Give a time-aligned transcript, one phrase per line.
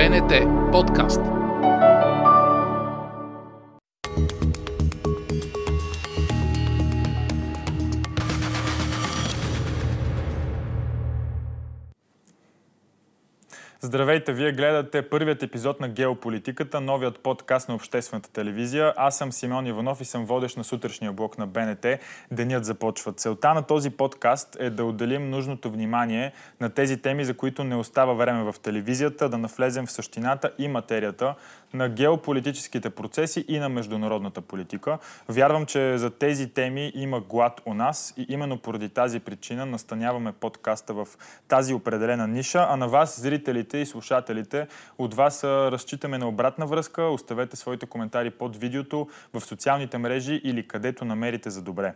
[0.00, 1.39] БНТ подкаст.
[13.82, 18.94] Здравейте, вие гледате първият епизод на Геополитиката, новият подкаст на обществената телевизия.
[18.96, 21.86] Аз съм Симеон Иванов и съм водещ на сутрешния блок на БНТ.
[22.30, 23.12] Денят започва.
[23.12, 27.76] Целта на този подкаст е да отделим нужното внимание на тези теми, за които не
[27.76, 31.34] остава време в телевизията, да навлезем в същината и материята
[31.74, 34.98] на геополитическите процеси и на международната политика.
[35.28, 40.32] Вярвам, че за тези теми има глад у нас и именно поради тази причина настаняваме
[40.32, 41.08] подкаста в
[41.48, 44.66] тази определена ниша, а на вас, зрителите и слушателите,
[44.98, 47.02] от вас разчитаме на обратна връзка.
[47.02, 51.94] Оставете своите коментари под видеото в социалните мрежи или където намерите за добре.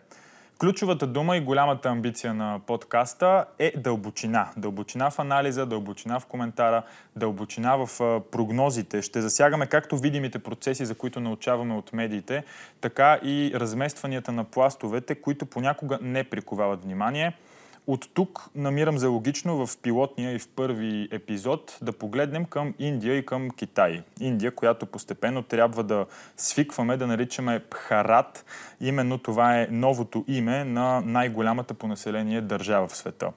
[0.61, 4.49] Ключовата дума и голямата амбиция на подкаста е дълбочина.
[4.57, 6.83] Дълбочина в анализа, дълбочина в коментара,
[7.17, 9.03] дълбочина в прогнозите.
[9.03, 12.45] Ще засягаме както видимите процеси, за които научаваме от медиите,
[12.81, 17.33] така и разместванията на пластовете, които понякога не приковават внимание–
[17.87, 23.17] от тук намирам за логично в пилотния и в първи епизод да погледнем към Индия
[23.17, 24.03] и към Китай.
[24.21, 28.45] Индия, която постепенно трябва да свикваме да наричаме Пхарат.
[28.81, 33.33] Именно това е новото име на най-голямата по население държава в света.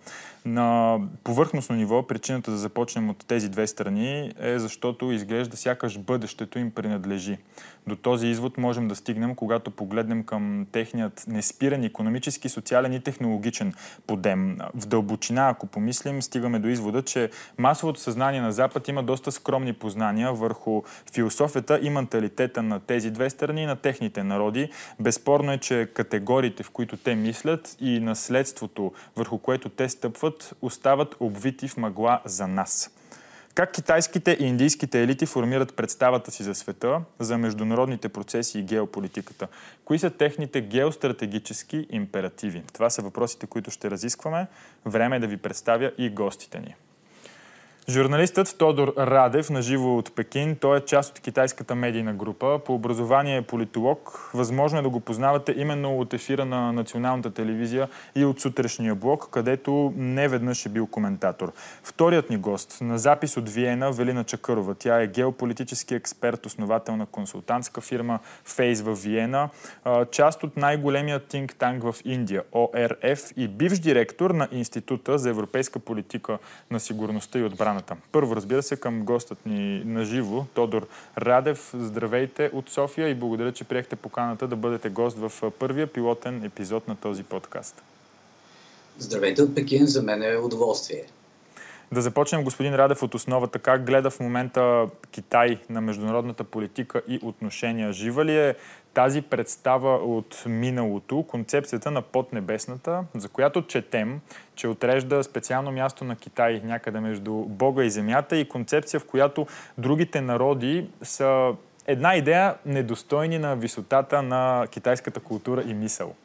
[0.45, 6.59] На повърхностно ниво причината да започнем от тези две страни е защото изглежда сякаш бъдещето
[6.59, 7.37] им принадлежи.
[7.87, 13.73] До този извод можем да стигнем, когато погледнем към техният неспирен економически, социален и технологичен
[14.07, 14.57] подем.
[14.73, 19.73] В дълбочина, ако помислим, стигаме до извода, че масовото съзнание на Запад има доста скромни
[19.73, 20.81] познания върху
[21.13, 24.69] философията и менталитета на тези две страни и на техните народи.
[24.99, 31.15] Безспорно е, че категориите, в които те мислят и наследството, върху което те стъпват, остават
[31.19, 32.96] обвити в мъгла за нас.
[33.57, 39.47] Как китайските и индийските елити формират представата си за света, за международните процеси и геополитиката?
[39.85, 42.63] Кои са техните геостратегически императиви?
[42.73, 44.47] Това са въпросите, които ще разискваме.
[44.85, 46.75] Време е да ви представя и гостите ни.
[47.89, 52.59] Журналистът Тодор Радев, наживо от Пекин, той е част от китайската медийна група.
[52.65, 54.29] По образование е политолог.
[54.33, 59.27] Възможно е да го познавате именно от ефира на националната телевизия и от сутрешния блок,
[59.31, 61.51] където не веднъж е бил коментатор.
[61.83, 64.75] Вторият ни гост на запис от Виена, Велина Чакърова.
[64.75, 69.49] Тя е геополитически експерт, основател на консултантска фирма Фейс в Виена,
[70.11, 75.79] част от най-големия think tank в Индия, ОРФ и бивш директор на Института за европейска
[75.79, 76.37] политика
[76.71, 78.07] на сигурността и отбрана поканата.
[78.11, 81.71] Първо, разбира се, към гостът ни на живо, Тодор Радев.
[81.73, 86.87] Здравейте от София и благодаря, че приехте поканата да бъдете гост в първия пилотен епизод
[86.87, 87.81] на този подкаст.
[88.99, 91.05] Здравейте от Пекин, за мен е удоволствие.
[91.91, 93.59] Да започнем, господин Радев, от основата.
[93.59, 97.93] Как гледа в момента Китай на международната политика и отношения?
[97.93, 98.55] Жива ли е
[98.93, 104.21] тази представа от миналото, концепцията на поднебесната, за която четем,
[104.55, 109.47] че отрежда специално място на Китай някъде между Бога и Земята и концепция, в която
[109.77, 111.53] другите народи са
[111.85, 116.15] една идея недостойни на висотата на китайската култура и мисъл?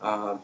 [0.00, 0.34] А,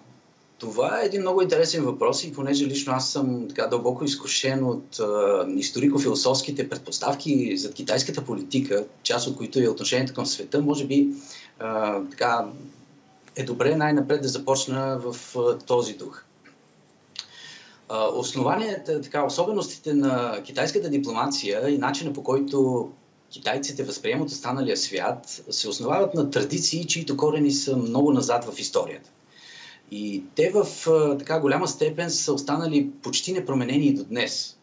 [0.60, 5.00] това е един много интересен въпрос и понеже лично аз съм така дълбоко изкушен от
[5.00, 11.08] а, историко-философските предпоставки за китайската политика, част от които е отношението към света, може би
[11.58, 12.46] а, така
[13.36, 16.24] е добре най-напред да започна в а, този дух.
[17.88, 22.88] А, основанията, така, особеностите на китайската дипломация и начина по който
[23.30, 29.10] китайците възприемат останалия свят се основават на традиции, чието корени са много назад в историята.
[29.90, 30.66] И те в
[31.18, 34.56] така голяма степен са останали почти непроменени и до днес.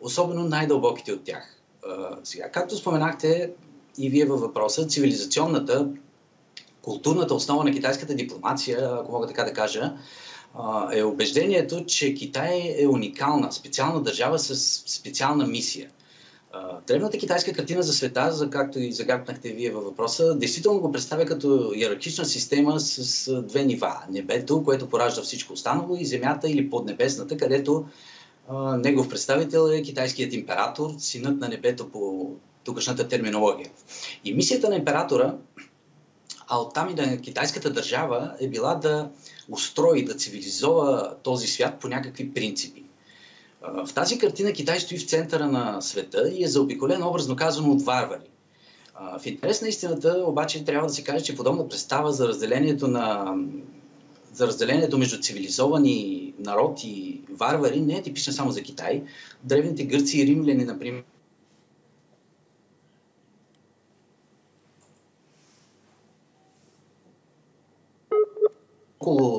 [0.00, 1.56] Особено най-дълбоките от тях.
[2.24, 3.50] Сега, както споменахте
[3.98, 5.88] и вие във въпроса, цивилизационната,
[6.82, 9.92] културната основа на китайската дипломация, ако мога така да кажа,
[10.92, 14.56] е убеждението, че Китай е уникална, специална държава с
[14.86, 15.90] специална мисия–
[16.86, 21.24] Древната китайска картина за света, за както и загаднахте вие във въпроса, действително го представя
[21.24, 24.02] като иерархична система с две нива.
[24.10, 27.84] Небето, което поражда всичко останало, и земята или поднебесната, където
[28.48, 32.30] а, негов представител е китайският император, синът на небето по
[32.64, 32.78] тук
[33.08, 33.70] терминология.
[34.24, 35.34] И мисията на императора,
[36.48, 39.10] а оттам и на китайската държава, е била да
[39.48, 42.83] устрои, да цивилизова този свят по някакви принципи.
[43.68, 47.82] В тази картина Китай стои в центъра на света и е заобиколен, образно казано, от
[47.82, 48.30] варвари.
[49.18, 53.34] В интерес на истината обаче трябва да се каже, че подобна представа за разделението, на,
[54.32, 59.02] за разделението между цивилизовани народ и варвари не е типична само за Китай.
[59.44, 61.02] Древните гърци и римляни, например,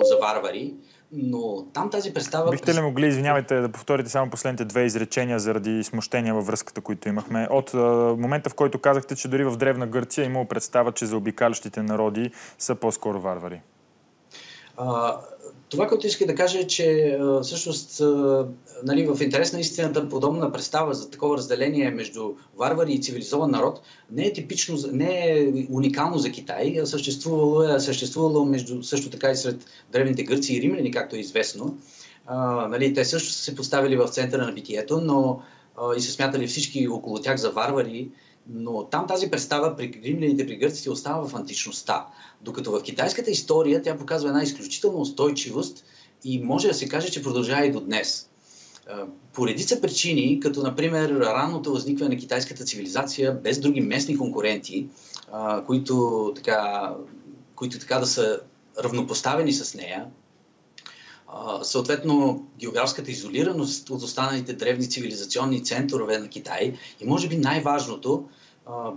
[0.04, 0.74] за варвари,
[1.18, 2.52] но там тази представа...
[2.52, 7.10] Бихте ли могли, извинявайте, да повторите само последните две изречения заради смущения във връзката, които
[7.10, 7.48] имахме?
[7.52, 7.78] От а,
[8.18, 11.82] момента, в който казахте, че дори в Древна Гърция е имало представа, че за обикалящите
[11.82, 13.62] народи са по-скоро варвари.
[14.78, 15.18] А,
[15.76, 18.02] това, което иска да кажа е, че всъщност
[18.84, 23.82] нали, в интерес на истината подобна представа за такова разделение между варвари и цивилизован народ
[24.12, 29.32] не е типично, не е уникално за Китай, а съществувало е съществувало между, също така
[29.32, 31.78] и сред древните гърци и римляни, както е известно.
[32.26, 35.42] А, нали, те също са се поставили в центъра на битието, но
[35.98, 38.10] и се смятали всички около тях за варвари,
[38.50, 42.08] но там тази представа при римляните, при гърците остава в античността.
[42.42, 45.86] Докато в китайската история тя показва една изключителна устойчивост
[46.24, 48.30] и може да се каже, че продължава и до днес.
[49.34, 54.88] По редица причини, като например ранното възникване на китайската цивилизация без други местни конкуренти,
[55.66, 56.94] които така,
[57.56, 58.40] които така да са
[58.84, 60.06] равнопоставени с нея,
[61.64, 68.26] съответно географската изолираност от останалите древни цивилизационни центрове на Китай и може би най-важното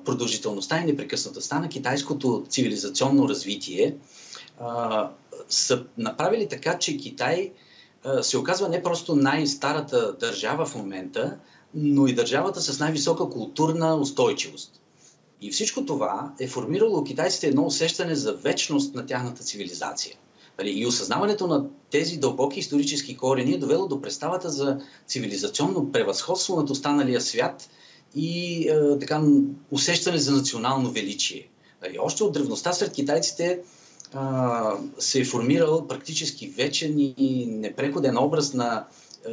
[0.04, 3.96] продължителността и непрекъснатостта на китайското цивилизационно развитие
[5.48, 7.52] са направили така, че Китай
[8.22, 11.38] се оказва не просто най-старата държава в момента,
[11.74, 14.80] но и държавата с най-висока културна устойчивост.
[15.40, 20.16] И всичко това е формирало у китайците едно усещане за вечност на тяхната цивилизация.
[20.58, 26.56] Нали, и осъзнаването на тези дълбоки исторически корени е довело до представата за цивилизационно превъзходство
[26.56, 27.70] над останалия свят
[28.14, 29.22] и е, така,
[29.70, 31.48] усещане за национално величие.
[31.82, 33.60] Нали, още от древността сред китайците е,
[34.98, 38.86] се е формирал практически вечен и непреходен образ на
[39.28, 39.30] е,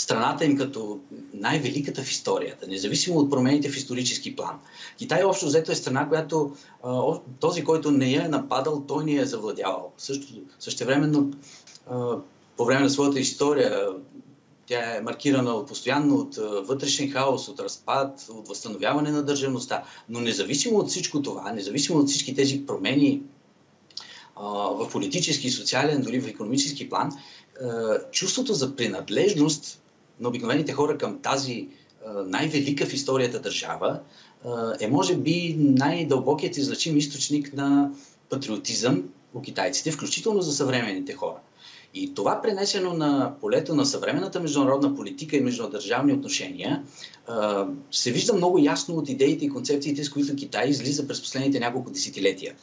[0.00, 0.98] страната им като
[1.34, 4.58] най-великата в историята, независимо от промените в исторически план.
[4.98, 6.56] Китай общо взето е страна, която
[7.40, 9.92] този, който не я е нападал, той ни е завладявал.
[9.98, 10.26] Също,
[10.58, 11.32] същевременно,
[12.56, 13.88] по време на своята история,
[14.66, 16.36] тя е маркирана постоянно от
[16.66, 19.84] вътрешен хаос, от разпад, от възстановяване на държавността.
[20.08, 23.22] Но независимо от всичко това, независимо от всички тези промени
[24.36, 27.12] в политически, социален, дори в економически план,
[28.12, 29.79] чувството за принадлежност
[30.20, 31.68] на обикновените хора към тази
[32.26, 34.00] най-велика в историята държава
[34.80, 37.90] е, може би, най-дълбокият и значим източник на
[38.30, 41.38] патриотизъм у китайците, включително за съвременните хора.
[41.94, 46.82] И това пренесено на полето на съвременната международна политика и междунадържавни отношения
[47.90, 51.90] се вижда много ясно от идеите и концепциите, с които Китай излиза през последните няколко
[51.90, 52.54] десетилетия.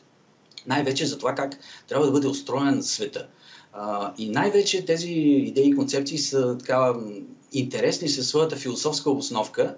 [0.68, 3.28] Най-вече за това как трябва да бъде устроен света.
[4.18, 6.94] И най-вече тези идеи и концепции са така
[7.52, 9.76] интересни със своята философска обосновка,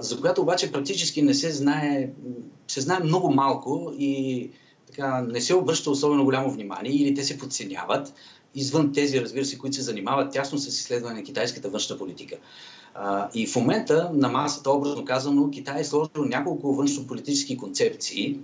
[0.00, 2.10] за която обаче практически не се знае,
[2.68, 4.50] се знае много малко и
[4.86, 8.14] така, не се обръща особено голямо внимание или те се подценяват
[8.54, 12.36] извън тези, разбира се, които се занимават тясно с изследване на китайската външна политика.
[13.34, 18.38] и в момента на масата, образно казано, Китай е сложил няколко външно-политически концепции,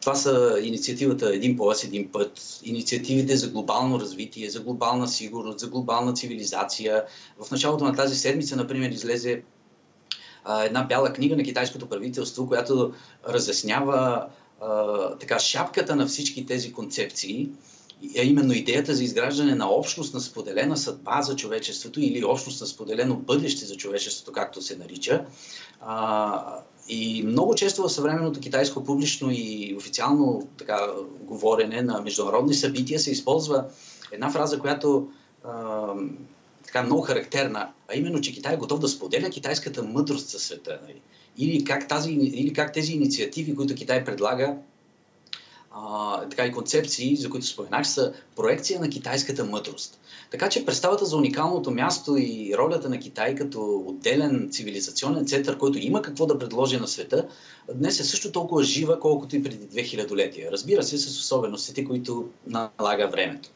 [0.00, 5.68] това са инициативата Един полас, един път, инициативите за глобално развитие, за глобална сигурност, за
[5.68, 7.04] глобална цивилизация.
[7.40, 9.42] В началото на тази седмица, например, излезе
[10.44, 12.92] а, една бяла книга на китайското правителство, която
[13.28, 14.26] разяснява
[14.60, 17.50] а, така шапката на всички тези концепции,
[18.18, 22.66] а именно идеята за изграждане на общност на споделена съдба за човечеството или общност на
[22.66, 25.24] споделено бъдеще за човечеството, както се нарича.
[25.80, 30.86] А, и много често в съвременното китайско публично и официално така,
[31.20, 33.64] говорене на международни събития се използва
[34.12, 35.08] една фраза, която
[35.44, 35.86] а,
[36.66, 40.80] така много характерна, а именно, че Китай е готов да споделя китайската мъдрост със света.
[40.82, 41.00] Нали?
[41.38, 44.56] Или, как тази, или как тези инициативи, които Китай предлага,
[45.70, 50.00] а, така и концепции, за които споменах, са проекция на китайската мъдрост.
[50.30, 55.78] Така че представата за уникалното място и ролята на Китай като отделен цивилизационен център, който
[55.78, 57.28] има какво да предложи на света,
[57.74, 60.52] днес е също толкова жива, колкото и преди 2000 летия.
[60.52, 63.50] Разбира се, с особеностите, които налага времето.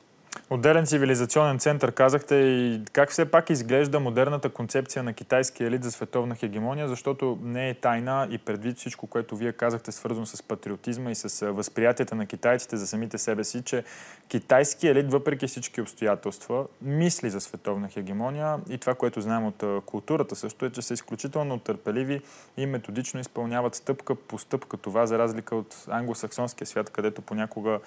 [0.50, 5.90] Отделен цивилизационен център, казахте и как все пак изглежда модерната концепция на китайския елит за
[5.90, 11.10] световна хегемония, защото не е тайна и предвид всичко, което вие казахте, свързано с патриотизма
[11.10, 13.84] и с възприятията на китайците за самите себе си, че
[14.28, 20.36] китайски елит, въпреки всички обстоятелства, мисли за световна хегемония и това, което знаем от културата
[20.36, 22.20] също е, че са изключително търпеливи
[22.56, 27.80] и методично изпълняват стъпка по стъпка това, за разлика от англосаксонския свят, където понякога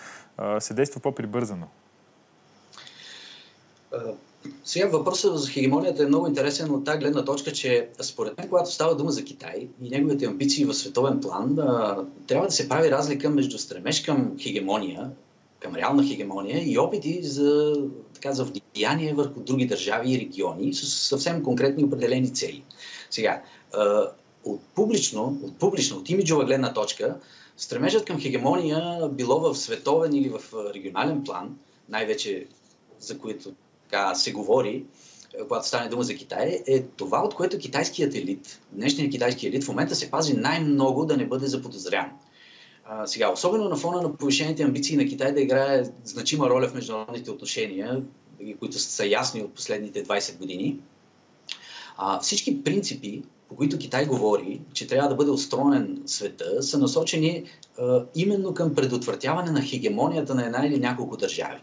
[0.60, 1.68] се действа по-прибързано.
[4.64, 8.72] Сега въпросът за хегемонията е много интересен от тази гледна точка, че според мен, когато
[8.72, 11.56] става дума за Китай и неговите амбиции в световен план,
[12.28, 15.12] трябва да се прави разлика между стремеж към хегемония,
[15.60, 17.76] към реална хегемония и опити за,
[18.14, 22.64] така, за влияние върху други държави и региони с съвсем конкретни определени цели.
[23.10, 23.42] Сега,
[24.44, 27.16] от публично, от публично, от имиджова гледна точка,
[27.58, 30.42] стремежът към хегемония било в световен или в
[30.74, 31.58] регионален план,
[31.90, 32.48] най-вече
[33.00, 33.54] за които
[33.90, 34.86] така се говори,
[35.40, 39.64] е, когато стане дума за Китай, е това, от което китайският елит, днешният китайски елит
[39.64, 42.12] в момента се пази най-много да не бъде заподозрян.
[42.86, 46.74] А, сега, особено на фона на повишените амбиции на Китай да играе значима роля в
[46.74, 48.02] международните отношения,
[48.60, 50.80] които са ясни от последните 20 години,
[51.98, 57.44] а, всички принципи, по които Китай говори, че трябва да бъде устроен света, са насочени
[57.80, 61.62] а, именно към предотвратяване на хегемонията на една или няколко държави.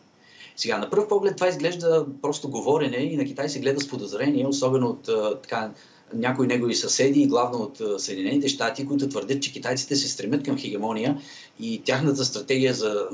[0.57, 4.47] Сега, на пръв поглед това изглежда просто говорене и на Китай се гледа с подозрение,
[4.47, 5.09] особено от
[5.43, 5.71] така,
[6.15, 11.21] някои негови съседи главно от Съединените щати, които твърдят, че китайците се стремят към хегемония
[11.61, 13.07] и тяхната стратегия за,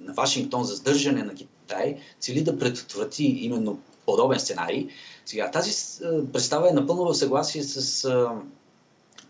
[0.00, 4.88] на Вашингтон за сдържане на Китай цели да предотврати именно подобен сценарий.
[5.26, 8.30] Сега, тази представа е напълно в съгласие с а,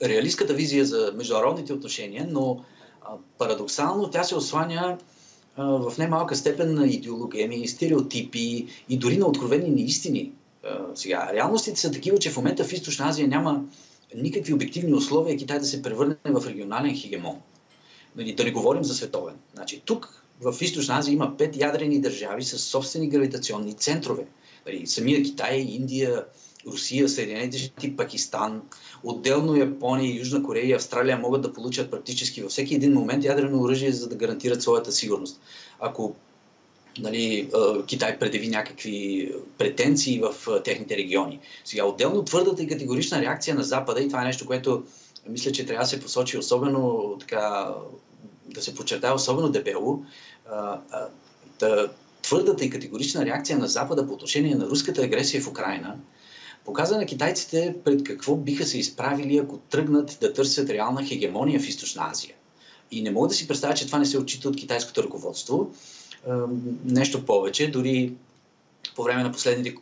[0.02, 2.64] реалистката визия за международните отношения, но
[3.38, 4.99] парадоксално тя се осланя
[5.59, 10.33] в немалка степен на идеологеми, стереотипи и дори на откровени неистини.
[10.95, 13.65] Сега, реалностите са такива, че в момента в Източна Азия няма
[14.15, 17.37] никакви обективни условия Китай да се превърне в регионален хегемон.
[18.17, 19.35] Нали, да не говорим за световен.
[19.55, 24.27] Значи, тук в Източна Азия има пет ядрени държави с собствени гравитационни центрове.
[24.67, 26.25] Нали, самия Китай, Индия,
[26.73, 28.63] Русия, Съединените щати, Пакистан,
[29.03, 33.61] отделно Япония, Южна Корея и Австралия могат да получат практически във всеки един момент ядрено
[33.61, 35.41] оръжие, за да гарантират своята сигурност.
[35.81, 36.15] Ако
[36.99, 37.51] нали,
[37.87, 41.41] Китай предяви някакви претенции в техните региони.
[41.65, 44.85] Сега, отделно твърдата и категорична реакция на Запада, и това е нещо, което
[45.29, 47.75] мисля, че трябва да се посочи особено така,
[48.47, 50.03] да се подчертава особено дебело,
[52.23, 55.97] твърдата и категорична реакция на Запада по отношение на руската агресия в Украина–
[56.65, 61.69] показа на китайците пред какво биха се изправили, ако тръгнат да търсят реална хегемония в
[61.69, 62.35] Източна Азия.
[62.91, 65.71] И не мога да си представя, че това не се отчита от китайското ръководство.
[66.85, 68.12] Нещо повече, дори
[68.97, 69.33] по време на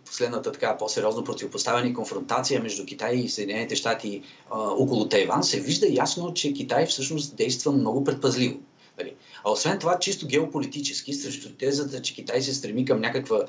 [0.04, 5.86] последната така по-сериозно противопоставяне и конфронтация между Китай и Съединените щати около Тайван, се вижда
[5.90, 8.60] ясно, че Китай всъщност действа много предпазливо.
[8.98, 9.14] Нали?
[9.44, 13.40] А освен това, чисто геополитически, срещу тезата, че Китай се стреми към някаква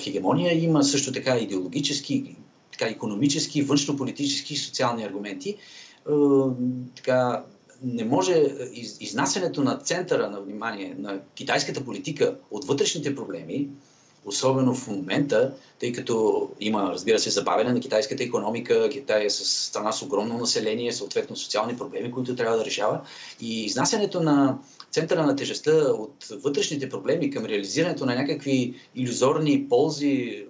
[0.00, 2.36] хегемония, има също така идеологически
[2.78, 5.50] така, економически, външнополитически и социални аргументи.
[5.50, 5.56] Е,
[6.96, 7.44] така,
[7.82, 8.32] не може
[8.72, 13.68] из, изнасянето на центъра на внимание на китайската политика от вътрешните проблеми,
[14.24, 19.44] особено в момента, тъй като има, разбира се, забавяне на китайската економика, Китай е с
[19.44, 23.00] страна с огромно население, съответно социални проблеми, които трябва да решава.
[23.40, 24.58] И изнасянето на
[24.90, 30.44] центъра на тежестта от вътрешните проблеми към реализирането на някакви иллюзорни ползи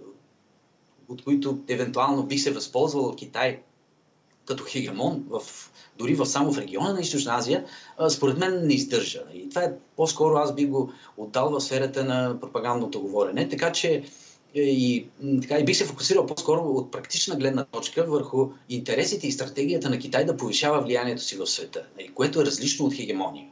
[1.09, 3.61] от които евентуално би се възползвал Китай
[4.47, 5.43] като хегемон, в,
[5.99, 7.65] дори в, само в региона на Източна Азия,
[8.09, 9.23] според мен не издържа.
[9.35, 13.49] И това е по-скоро аз би го отдал в сферата на пропагандното говорене.
[13.49, 14.05] Така че
[14.55, 15.07] е, и,
[15.43, 19.99] така, и би се фокусирал по-скоро от практична гледна точка върху интересите и стратегията на
[19.99, 23.47] Китай да повишава влиянието си в света, което е различно от хегемония.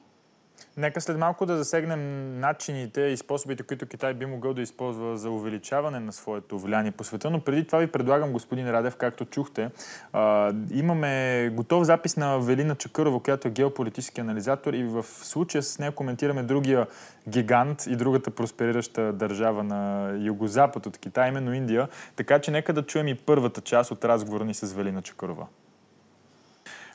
[0.76, 5.30] Нека след малко да засегнем начините и способите, които Китай би могъл да използва за
[5.30, 7.30] увеличаване на своето влияние по света.
[7.30, 9.70] Но преди това ви предлагам, господин Радев, както чухте,
[10.12, 15.78] а, имаме готов запис на Велина Чакърова, която е геополитически анализатор и в случая с
[15.78, 16.86] нея коментираме другия
[17.28, 21.88] гигант и другата просперираща държава на югозапад от Китай, именно Индия.
[22.16, 25.46] Така че нека да чуем и първата част от разговора ни с Велина Чакърова.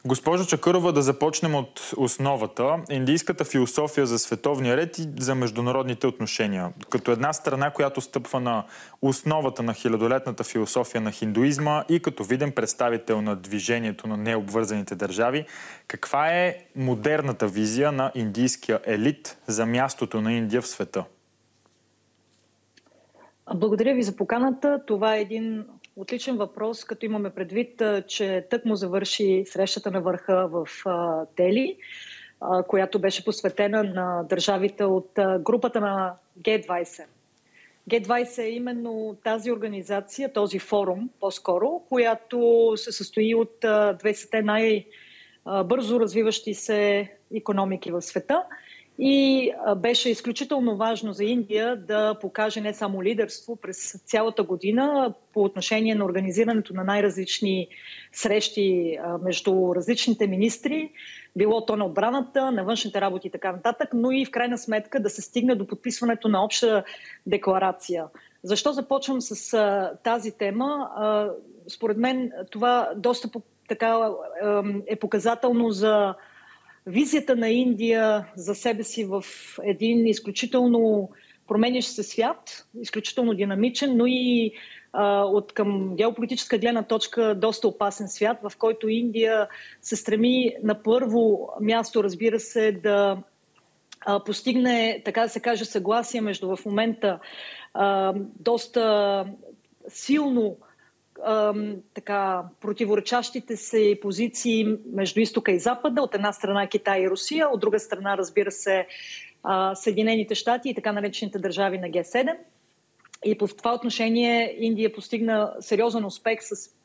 [0.07, 2.79] Госпожо Чакърова, да започнем от основата.
[2.89, 6.73] Индийската философия за световния ред и за международните отношения.
[6.89, 8.65] Като една страна, която стъпва на
[9.01, 15.45] основата на хилядолетната философия на хиндуизма и като виден представител на движението на необвързаните държави,
[15.87, 21.03] каква е модерната визия на индийския елит за мястото на Индия в света?
[23.55, 24.79] Благодаря ви за поканата.
[24.87, 25.65] Това е един
[25.97, 30.67] Отличен въпрос, като имаме предвид, че тък му завърши срещата на върха в
[31.37, 31.77] Дели,
[32.67, 37.05] която беше посветена на държавите от групата на Г20.
[37.89, 44.85] Г20 е именно тази организация, този форум по-скоро, която се състои от 20 най-
[45.65, 48.43] бързо развиващи се економики в света.
[48.99, 55.43] И беше изключително важно за Индия да покаже не само лидерство през цялата година по
[55.43, 57.67] отношение на организирането на най-различни
[58.11, 60.91] срещи между различните министри,
[61.35, 64.99] било то на отбраната, на външните работи и така нататък, но и в крайна сметка
[64.99, 66.83] да се стигне до подписването на обща
[67.25, 68.05] декларация.
[68.43, 69.57] Защо започвам с
[70.03, 70.89] тази тема?
[71.67, 73.29] Според мен това доста
[73.69, 74.09] така
[74.87, 76.15] е показателно за
[76.87, 79.25] визията на Индия за себе си в
[79.63, 81.09] един изключително
[81.47, 84.51] променящ се свят, изключително динамичен, но и
[84.93, 89.47] а, от към геополитическа гледна точка доста опасен свят, в който Индия
[89.81, 93.17] се стреми на първо място, разбира се, да
[94.01, 97.19] а, постигне, така да се каже, съгласие между в момента
[97.73, 99.25] а, доста
[99.87, 100.57] силно
[101.93, 106.01] така, противоречащите се позиции между изтока и запада.
[106.01, 108.87] От една страна Китай и Русия, от друга страна, разбира се,
[109.73, 112.37] Съединените щати и така наречените държави на Г7.
[113.25, 116.77] И по това отношение Индия постигна сериозен успех с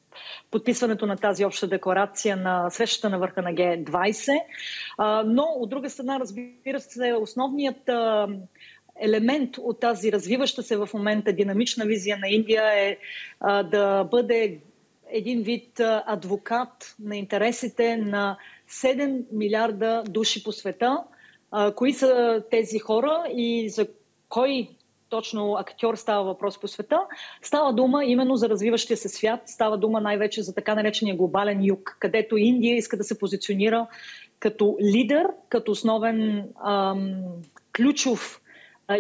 [0.50, 4.40] подписването на тази обща декларация на срещата на върха на Г20.
[5.26, 7.90] Но от друга страна, разбира се, основният
[9.02, 12.96] елемент от тази развиваща се в момента динамична визия на Индия е
[13.40, 14.58] а, да бъде
[15.10, 18.38] един вид адвокат на интересите на
[18.70, 20.98] 7 милиарда души по света.
[21.50, 23.86] А, кои са тези хора и за
[24.28, 24.68] кой
[25.08, 27.00] точно актьор става въпрос по света.
[27.42, 31.96] Става дума именно за развиващия се свят, става дума най-вече за така наречения глобален юг,
[32.00, 33.86] където Индия иска да се позиционира
[34.38, 37.22] като лидер, като основен ам,
[37.76, 38.41] ключов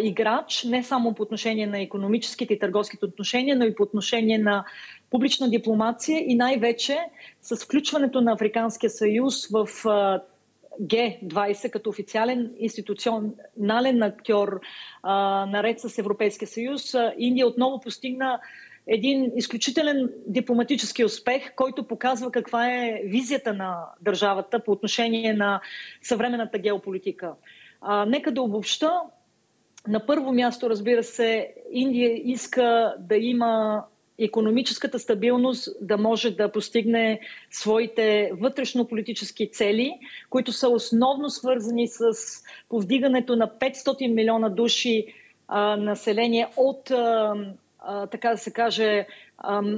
[0.02, 4.64] играч, не само по отношение на економическите и търговските отношения, но и по отношение на
[5.10, 6.98] публична дипломация и най-вече
[7.40, 9.68] с включването на Африканския съюз в
[10.80, 14.60] Г20 като официален институционален актьор
[15.48, 18.40] наред с Европейския съюз, Индия отново постигна
[18.86, 25.60] един изключителен дипломатически успех, който показва каква е визията на държавата по отношение на
[26.02, 27.32] съвременната геополитика.
[27.80, 29.00] А, нека да обобща.
[29.88, 33.84] На първо място, разбира се, Индия иска да има
[34.18, 39.94] економическата стабилност да може да постигне своите вътрешно-политически цели,
[40.30, 42.02] които са основно свързани с
[42.68, 45.06] повдигането на 500 милиона души
[45.48, 47.34] а, население от, а,
[47.84, 49.06] а, така да се каже,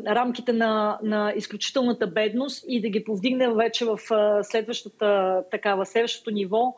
[0.06, 3.98] рамките на, на изключителната бедност и да ги повдигне вече в
[4.42, 6.76] следващата, такава, следващото ниво.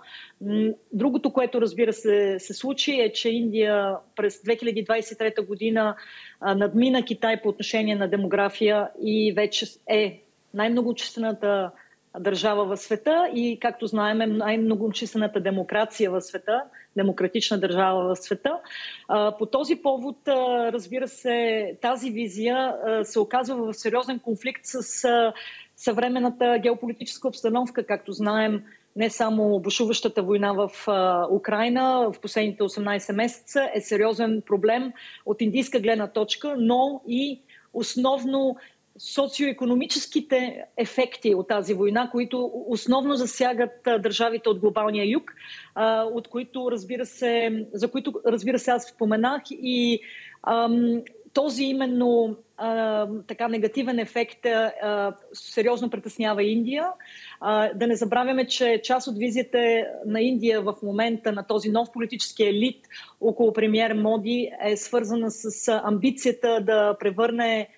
[0.93, 5.97] Другото, което разбира се се случи е, че Индия през 2023 година
[6.43, 10.23] надмина Китай по отношение на демография и вече е
[10.55, 11.71] най-многочислената
[12.21, 16.63] държава в света и, както знаем, е най-многочислената демокрация в света,
[16.97, 18.59] демократична държава в света.
[19.39, 20.17] По този повод,
[20.73, 25.33] разбира се, тази визия се оказва в сериозен конфликт с
[25.77, 28.63] съвременната геополитическа обстановка, както знаем,
[28.97, 30.71] не само бушуващата война в
[31.31, 34.93] Украина в последните 18 месеца е сериозен проблем
[35.27, 37.41] от индийска гледна точка, но и
[37.75, 38.57] основно
[38.99, 45.35] социоекономическите ефекти от тази война, които основно засягат държавите от глобалния юг,
[46.13, 50.01] от които, разбира се, за които, разбира се, аз споменах и
[50.43, 51.03] ам,
[51.37, 56.87] този именно а, така негативен ефект а, сериозно притеснява Индия.
[57.41, 61.93] А, да не забравяме, че част от визията на Индия в момента на този нов
[61.93, 62.87] политически елит
[63.21, 67.69] около премьер Моди е свързана с амбицията да превърне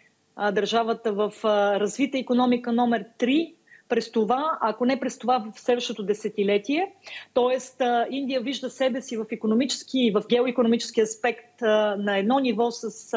[0.52, 1.32] държавата в
[1.80, 3.54] развита економика номер 3
[3.88, 6.92] през това, ако не през това в следващото десетилетие.
[7.34, 11.60] Тоест, Индия вижда себе си в економически и в геоекономически аспект
[11.98, 13.14] на едно ниво с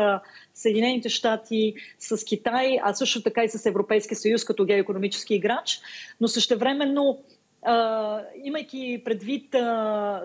[0.54, 5.80] Съединените щати, с Китай, а също така и с Европейския съюз като геоекономически играч.
[6.22, 7.20] Но същевременно
[8.44, 9.56] имайки предвид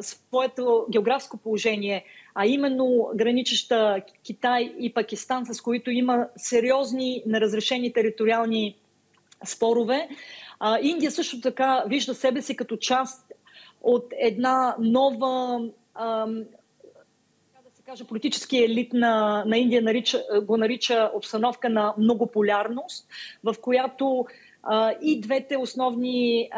[0.00, 2.04] своето географско положение,
[2.38, 8.76] а именно граничеща Китай и Пакистан, с които има сериозни неразрешени териториални
[9.44, 10.08] спорове.
[10.60, 13.32] А, Индия също така вижда себе си като част
[13.82, 15.60] от една нова
[15.94, 23.08] а, да се каже, политически елит на, на Индия нарича, го нарича обстановка на многополярност,
[23.44, 24.26] в която
[25.02, 26.50] и двете основни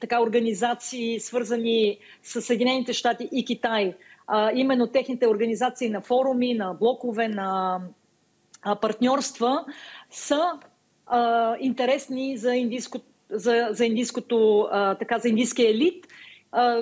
[0.00, 3.94] така, организации, свързани с Съединените щати и Китай,
[4.54, 7.80] именно техните организации на форуми, на блокове, на
[8.80, 9.64] партньорства
[10.10, 10.52] са
[11.60, 12.98] интересни за, индийско,
[13.30, 16.06] за, за индийското, така, за индийския елит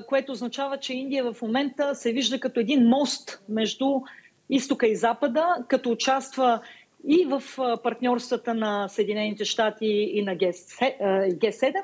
[0.09, 4.01] което означава, че Индия в момента се вижда като един мост между
[4.51, 6.61] изтока и запада, като участва
[7.09, 7.43] и в
[7.83, 11.75] партньорствата на Съединените щати и на Г7,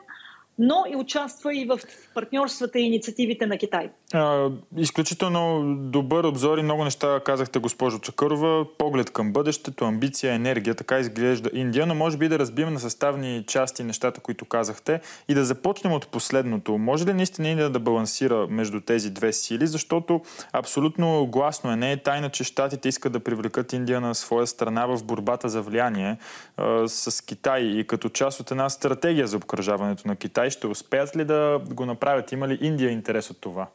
[0.60, 1.80] но и участва и в
[2.14, 3.90] партньорствата и инициативите на Китай.
[4.12, 8.66] А, изключително добър обзор и много неща казахте, госпожо Чакърова.
[8.78, 13.44] Поглед към бъдещето, амбиция, енергия, така изглежда Индия, но може би да разбием на съставни
[13.46, 16.78] части нещата, които казахте и да започнем от последното.
[16.78, 20.20] Може ли наистина Индия да балансира между тези две сили, защото
[20.52, 24.86] абсолютно гласно е, не е тайна, че щатите искат да привлекат Индия на своя страна
[24.86, 26.16] в борбата за влияние
[26.56, 31.16] а, с Китай и като част от една стратегия за обкръжаването на Китай ще успеят
[31.16, 32.32] ли да го направят?
[32.32, 33.66] Има ли Индия интерес от това?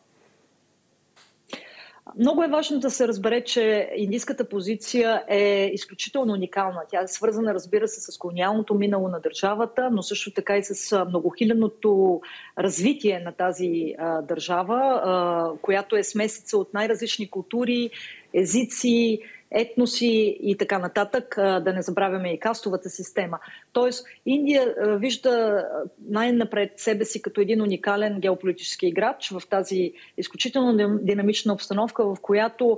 [2.19, 6.81] Много е важно да се разбере, че индийската позиция е изключително уникална.
[6.89, 11.05] Тя е свързана, разбира се, с колониалното минало на държавата, но също така и с
[11.05, 12.21] многохилядното
[12.59, 17.89] развитие на тази а, държава, а, която е смесица от най-различни култури,
[18.33, 19.19] езици,
[19.51, 23.39] етноси и така нататък, да не забравяме и кастовата система.
[23.73, 25.65] Тоест, Индия вижда
[26.09, 32.77] най-напред себе си като един уникален геополитически играч в тази изключително динамична обстановка, в която,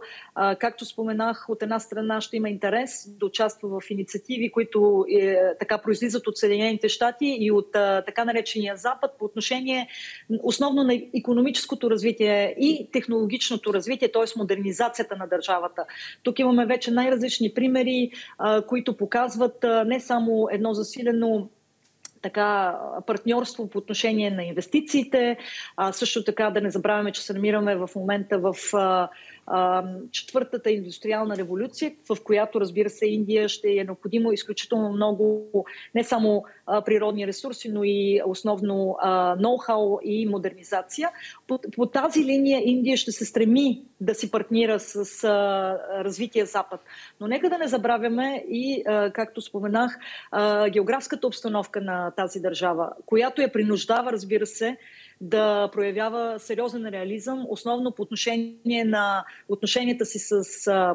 [0.60, 5.78] както споменах, от една страна ще има интерес да участва в инициативи, които е, така
[5.78, 7.72] произлизат от Съединените щати и от
[8.06, 9.88] така наречения Запад по отношение
[10.44, 14.40] основно на економическото развитие и технологичното развитие, т.е.
[14.40, 15.86] модернизацията на държавата.
[16.24, 18.12] Тук имаме вече най-различни примери,
[18.68, 21.50] които показват не само едно засилено
[22.22, 25.38] така партньорство по отношение на инвестициите.
[25.78, 28.54] А, също така да не забравяме, че се намираме в момента в
[30.12, 35.48] четвъртата индустриална революция, в която, разбира се, Индия ще е необходимо изключително много
[35.96, 36.44] не само
[36.86, 38.98] природни ресурси, но и основно
[39.40, 41.10] ноу-хау и модернизация.
[41.48, 46.80] По, по тази линия Индия ще се стреми да си партнира с а, развития Запад.
[47.20, 48.84] Но нека да не забравяме и,
[49.14, 50.00] както споменах,
[50.70, 54.78] географската обстановка на тази държава, която я принуждава, разбира се,
[55.22, 60.44] да проявява сериозен реализъм, основно по отношение на отношенията си с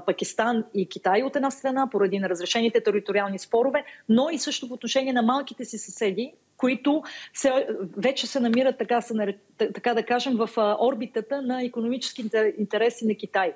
[0.07, 4.75] Пакистан и Китай от една страна, поради на разрешените териториални спорове, но и също по
[4.75, 7.03] отношение на малките си съседи, които
[7.35, 13.15] се, вече се намират, така, се, така да кажем, в орбитата на економическите интереси на
[13.15, 13.53] Китай.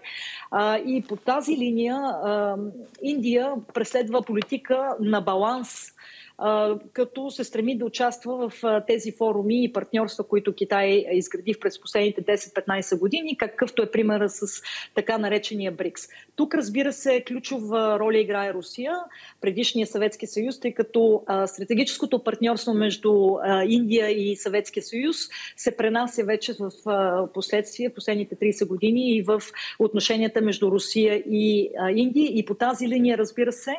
[0.86, 2.00] И по тази линия
[3.02, 5.92] Индия преследва политика на баланс
[6.92, 12.22] като се стреми да участва в тези форуми и партньорства, които Китай изгради през последните
[12.22, 14.62] 10-15 години, какъвто е примера с
[14.94, 16.08] така наречения БРИКС.
[16.36, 18.92] Тук, разбира се, ключова роля играе Русия,
[19.40, 25.16] предишния Съветски съюз, тъй като стратегическото партньорство между Индия и Съветския съюз
[25.56, 26.70] се пренася вече в
[27.34, 29.42] последствие, последните 30 години и в
[29.78, 32.30] отношенията между Русия и Индия.
[32.34, 33.76] И по тази линия, разбира се,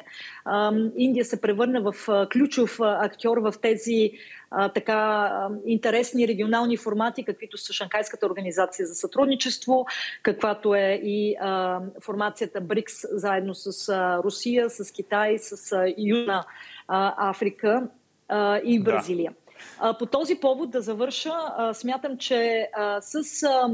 [0.98, 1.93] Индия се превърна в
[2.34, 4.12] ключ ключов актьор в тези
[4.51, 5.31] а, така
[5.65, 9.86] интересни регионални формати, каквито са Шанхайската организация за сътрудничество,
[10.23, 16.45] каквато е и а, формацията БРИКС заедно с а, Русия, с Китай, с а, Южна
[16.88, 17.88] а, Африка
[18.27, 19.31] а, и Бразилия.
[19.31, 19.89] Да.
[19.89, 23.69] А, по този повод да завърша, а, смятам, че а, с а,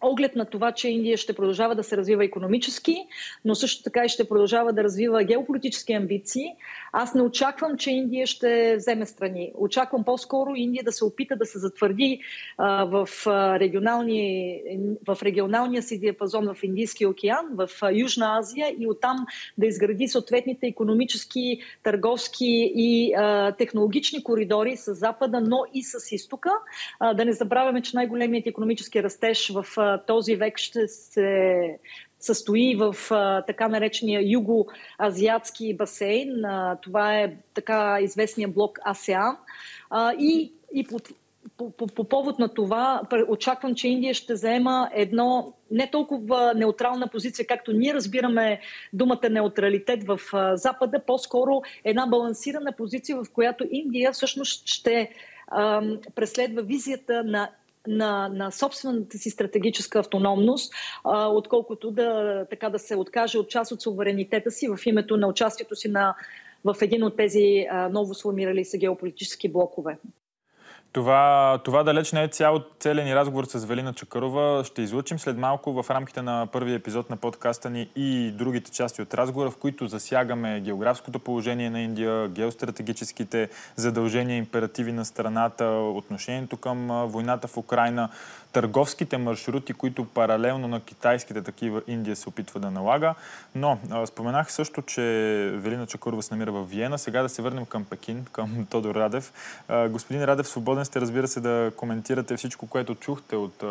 [0.00, 2.96] оглед на това, че Индия ще продължава да се развива економически,
[3.44, 6.54] но също така и ще продължава да развива геополитически амбиции,
[6.92, 9.52] аз не очаквам, че Индия ще вземе страни.
[9.54, 12.20] Очаквам по-скоро Индия да се опита да се затвърди
[12.58, 13.08] а, в,
[13.60, 14.60] регионални,
[15.08, 19.26] в регионалния си диапазон в Индийския океан, в а, Южна Азия и оттам
[19.58, 26.50] да изгради съответните економически, търговски и а, технологични коридори с Запада, но и с Изтока.
[27.00, 31.78] А, да не забравяме, че най-големият економически растеж в този век ще се
[32.20, 36.44] състои в а, така наречения юго-азиатски басейн.
[36.44, 39.36] А, това е така известния блок АСЕАН.
[39.90, 40.98] А, и, и по,
[41.56, 47.08] по, по, по повод на това очаквам, че Индия ще заема едно не толкова неутрална
[47.08, 48.60] позиция, както ние разбираме
[48.92, 55.10] думата неутралитет в а, Запада, по-скоро една балансирана позиция, в която Индия всъщност ще
[56.14, 57.50] преследва визията на
[57.86, 60.72] на, на собствената си стратегическа автономност,
[61.04, 65.26] а, отколкото да, така да се откаже от част от суверенитета си в името на
[65.26, 66.14] участието си на,
[66.64, 69.98] в един от тези а, ново сформирали се геополитически блокове.
[70.92, 74.64] Това, това далеч не е цял целен ни разговор с Велина Чакарова.
[74.64, 79.02] Ще излучим след малко в рамките на първия епизод на подкаста ни и другите части
[79.02, 86.56] от разговора, в които засягаме географското положение на Индия, геостратегическите задължения, императиви на страната, отношението
[86.56, 88.08] към войната в Украина,
[88.52, 93.14] търговските маршрути, които паралелно на китайските такива Индия се опитва да налага.
[93.54, 95.02] Но споменах също, че
[95.54, 96.98] Велина Чакурова се намира в Виена.
[96.98, 99.32] Сега да се върнем към Пекин, към Тодор Радев.
[99.88, 103.64] Господин Радев, свободен сте, разбира се, да коментирате всичко, което чухте от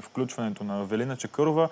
[0.00, 1.68] включването на Велина Чакурова.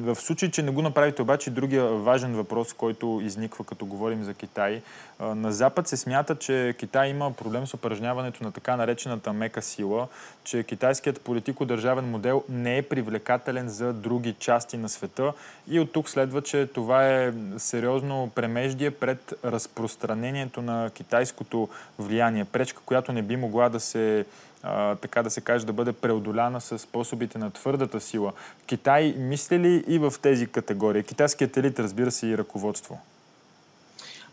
[0.00, 4.34] В случай, че не го направите обаче, другия важен въпрос, който изниква като говорим за
[4.34, 4.82] Китай.
[5.20, 10.08] На Запад се смята, че Китай има проблем с упражняването на така наречената мека сила,
[10.44, 15.32] че китайският политик държавен модел не е привлекателен за други части на света
[15.68, 21.68] и от тук следва, че това е сериозно премеждие пред разпространението на китайското
[21.98, 22.44] влияние.
[22.44, 24.24] Пречка, която не би могла да се
[24.62, 28.32] а, така да се каже, да бъде преодоляна с способите на твърдата сила.
[28.66, 31.02] Китай мисли ли и в тези категории?
[31.02, 32.98] Китайският елит, разбира се, и ръководство.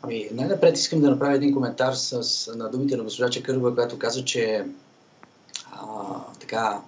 [0.02, 4.26] Ами, най-напред искам да направя един коментар с, на думите на госпожа Чекърва, която каза,
[4.26, 4.66] че
[6.40, 6.82] така,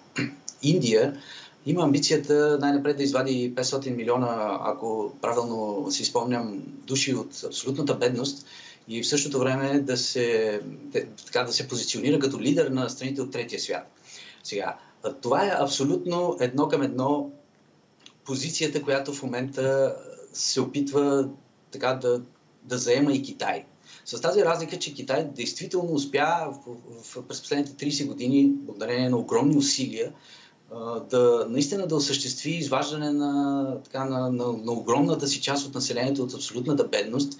[0.63, 1.21] Индия
[1.65, 8.45] има амбицията най-напред да извади 500 милиона, ако правилно си спомням, души от абсолютната бедност
[8.88, 10.62] и в същото време да се,
[11.25, 13.91] така, да се позиционира като лидер на страните от третия свят.
[14.43, 14.78] Сега,
[15.21, 17.32] това е абсолютно едно към едно
[18.25, 19.95] позицията, която в момента
[20.34, 21.30] се опитва
[21.71, 22.21] така да,
[22.63, 23.65] да заема и Китай.
[24.05, 29.17] С тази разлика, че Китай действително успя в, в, през последните 30 години, благодарение на
[29.17, 30.13] огромни усилия,
[31.09, 36.23] да наистина да осъществи изваждане на, така, на, на, на огромната си част от населението
[36.23, 37.39] от абсолютната бедност.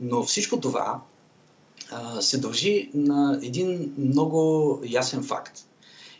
[0.00, 1.00] Но всичко това
[1.90, 5.60] а, се дължи на един много ясен факт.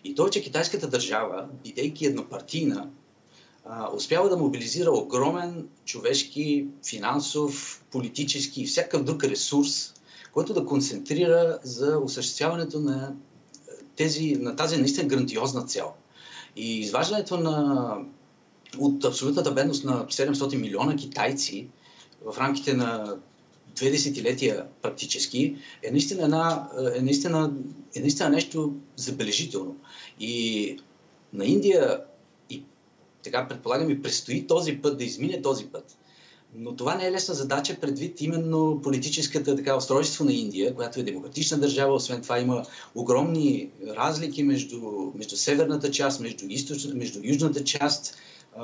[0.04, 2.88] И то, че китайската държава, бидейки еднопартийна,
[3.94, 9.94] успява да мобилизира огромен човешки, финансов, политически и всякакъв друг ресурс,
[10.32, 13.14] който да концентрира за осъществяването на,
[13.96, 15.92] тези, на тази наистина грандиозна цел.
[16.56, 17.96] И изваждането на,
[18.78, 21.68] от абсолютната бедност на 700 милиона китайци
[22.24, 23.16] в рамките на
[23.76, 27.52] две десетилетия практически е наистина, една, е наистина,
[27.94, 29.76] е наистина нещо забележително.
[30.20, 30.78] И
[31.32, 32.00] на Индия
[33.22, 35.96] така предполагам и предстои този път да измине този път.
[36.56, 41.02] Но това не е лесна задача предвид именно политическата така, устройство на Индия, която е
[41.02, 41.94] демократична държава.
[41.94, 44.80] Освен това има огромни разлики между,
[45.14, 48.16] между северната част, между, източ, между южната част,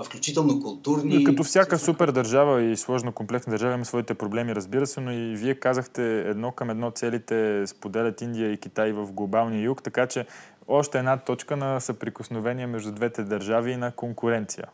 [0.05, 1.25] включително културни.
[1.25, 5.37] Като всяка супер държава и сложно комплексна държава има своите проблеми, разбира се, но и
[5.37, 10.27] вие казахте едно към едно целите споделят Индия и Китай в глобалния юг, така че
[10.69, 14.67] още една точка на съприкосновение между двете държави и на конкуренция.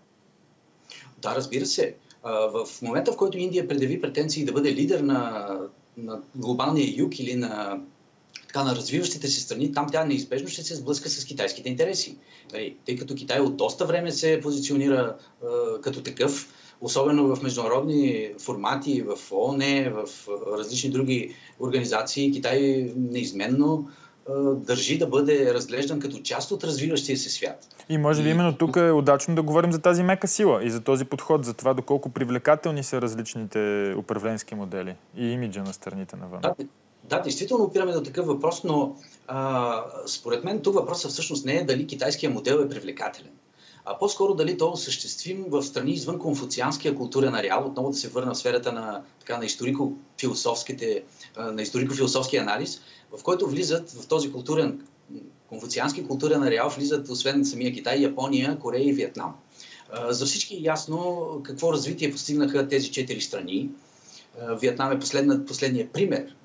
[1.23, 5.51] Да, разбира се в момента, в който Индия предяви претенции да бъде лидер на,
[5.97, 7.81] на глобалния юг или на,
[8.47, 12.19] така, на развиващите се страни, там тя неизбежно ще се сблъска с китайските интереси.
[12.53, 15.17] Нали, тъй като Китай от доста време се позиционира
[15.83, 16.49] като такъв,
[16.81, 20.29] особено в международни формати, в ООН, в
[20.59, 23.91] различни други организации, Китай неизменно
[24.57, 27.69] държи да бъде разглеждан като част от развиващия се свят.
[27.89, 30.81] И може би именно тук е удачно да говорим за тази мека сила и за
[30.81, 36.41] този подход, за това доколко привлекателни са различните управленски модели и имиджа на страните навън.
[36.41, 36.55] Да,
[37.05, 38.97] да, действително опираме до такъв въпрос, но
[39.29, 43.33] а, според мен тук въпросът всъщност не е дали китайския модел е привлекателен
[43.85, 48.35] а по-скоро дали то осъществим в страни извън конфуцианския културен ареал, отново да се върна
[48.35, 51.03] в сферата на, така, на историко-философските,
[51.37, 52.81] на историко-философски анализ,
[53.19, 54.81] в който влизат в този културен,
[55.49, 59.35] конфуциански културен ареал, влизат освен самия Китай, Япония, Корея и Виетнам.
[60.09, 63.71] За всички е ясно какво развитие постигнаха тези четири страни.
[64.61, 66.37] Виетнам е последна, последния пример,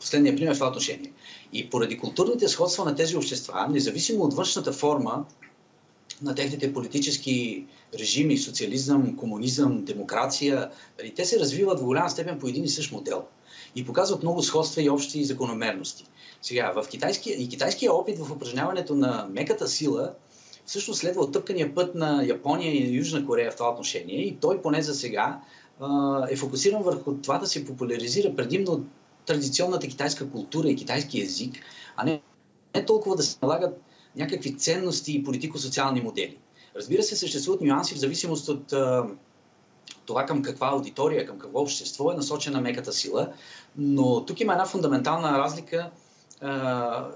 [0.00, 1.12] последния пример в това отношение.
[1.52, 5.24] И поради културните сходства на тези общества, независимо от външната форма
[6.22, 7.66] на техните политически
[7.98, 12.92] режими, социализъм, комунизъм, демокрация, нали, те се развиват в голяма степен по един и същ
[12.92, 13.24] модел
[13.76, 16.04] и показват много сходства и общи закономерности.
[16.42, 20.12] Сега, в китайския, и китайския опит в упражняването на меката сила
[20.66, 24.82] всъщност следва оттъпкания път на Япония и Южна Корея в това отношение и той поне
[24.82, 25.40] за сега
[26.30, 28.84] е фокусиран върху това да се популяризира предимно
[29.26, 31.54] традиционната китайска култура и китайски език,
[31.96, 32.22] а не,
[32.74, 33.80] не толкова да се налагат
[34.16, 36.38] някакви ценности и политико-социални модели.
[36.76, 38.74] Разбира се, съществуват нюанси в зависимост от
[40.10, 43.28] това към каква аудитория, към какво общество е насочена меката сила,
[43.76, 45.90] но тук има една фундаментална разлика
[46.40, 47.08] а,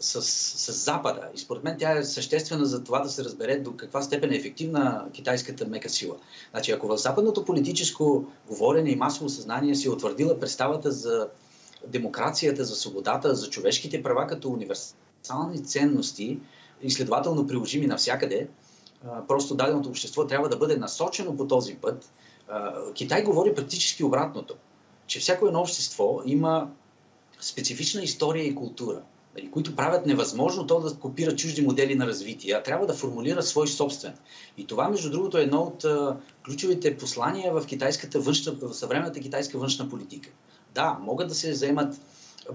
[0.00, 1.28] с, с Запада.
[1.34, 4.36] И според мен тя е съществена за това да се разбере до каква степен е
[4.36, 6.16] ефективна китайската мека сила.
[6.50, 11.28] Значи, ако в западното политическо говорене и масово съзнание си е утвърдила представата за
[11.86, 16.38] демокрацията, за свободата, за човешките права като универсални ценности,
[16.82, 18.48] и следователно приложими навсякъде,
[19.28, 22.10] просто даденото общество трябва да бъде насочено по този път.
[22.94, 24.54] Китай говори практически обратното,
[25.06, 26.70] че всяко едно общество има
[27.40, 29.02] специфична история и култура,
[29.36, 33.42] нали, които правят невъзможно то да копира чужди модели на развитие, а трябва да формулира
[33.42, 34.14] свой собствен.
[34.58, 35.84] И това, между другото, е едно от
[36.44, 40.30] ключовите послания в, китайската външна, в съвременната китайска външна политика.
[40.74, 42.00] Да, могат да се заемат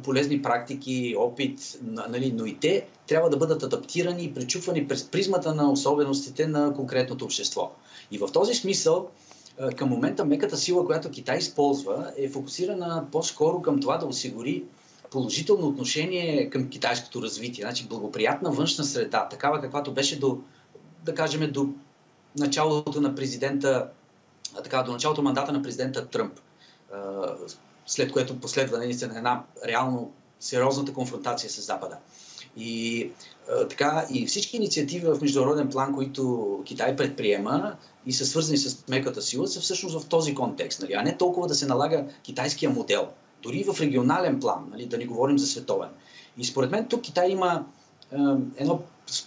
[0.03, 5.55] полезни практики, опит, нали, но и те трябва да бъдат адаптирани и пречупвани през призмата
[5.55, 7.71] на особеностите на конкретното общество.
[8.11, 9.09] И в този смисъл,
[9.75, 14.63] към момента меката сила, която Китай използва, е фокусирана по-скоро към това да осигури
[15.11, 17.63] положително отношение към китайското развитие.
[17.63, 20.37] Значи благоприятна външна среда, такава каквато беше до,
[21.05, 21.67] да кажем, до
[22.37, 23.87] началото на президента,
[24.63, 26.39] така, до началото мандата на президента Тръмп
[27.85, 31.97] след което последва наистина една реално сериозната конфронтация с Запада.
[32.57, 33.09] И,
[33.51, 38.87] а, така, и всички инициативи в международен план, които Китай предприема и са свързани с
[38.87, 40.93] меката сила, са всъщност в този контекст, нали?
[40.93, 43.07] а не толкова да се налага китайския модел.
[43.43, 44.85] Дори в регионален план, нали?
[44.85, 45.89] да не говорим за световен.
[46.37, 47.65] И според мен тук Китай има
[48.11, 48.17] е,
[48.57, 48.79] едно,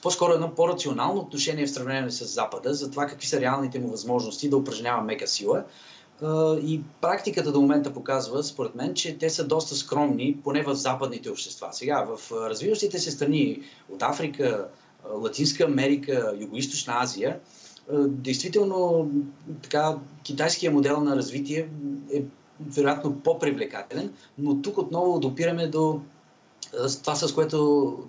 [0.02, 4.48] по-скоро едно по-рационално отношение в сравнение с Запада за това какви са реалните му възможности
[4.48, 5.64] да упражнява мека сила,
[6.62, 11.30] и практиката до момента показва, според мен, че те са доста скромни, поне в западните
[11.30, 11.68] общества.
[11.72, 13.60] Сега, в развиващите се страни
[13.92, 14.68] от Африка,
[15.14, 17.40] Латинска Америка, Юго-Источна Азия,
[18.06, 19.10] действително
[19.62, 21.68] така, китайския модел на развитие
[22.14, 22.22] е
[22.60, 26.00] вероятно по-привлекателен, но тук отново допираме до
[27.02, 27.58] това, с което,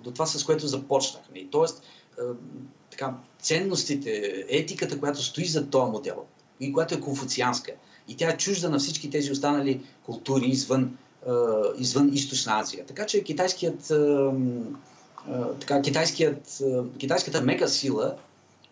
[0.04, 1.48] до това, с което започнахме.
[1.50, 1.82] Тоест,
[2.90, 6.24] така, ценностите, етиката, която стои за този модел
[6.60, 7.72] и която е конфуцианска–
[8.08, 10.96] и тя е чужда на всички тези останали култури извън,
[11.78, 12.86] извън Източна Азия.
[12.86, 13.92] Така че китайският,
[15.60, 16.62] така, китайският,
[16.98, 18.14] китайската мега сила,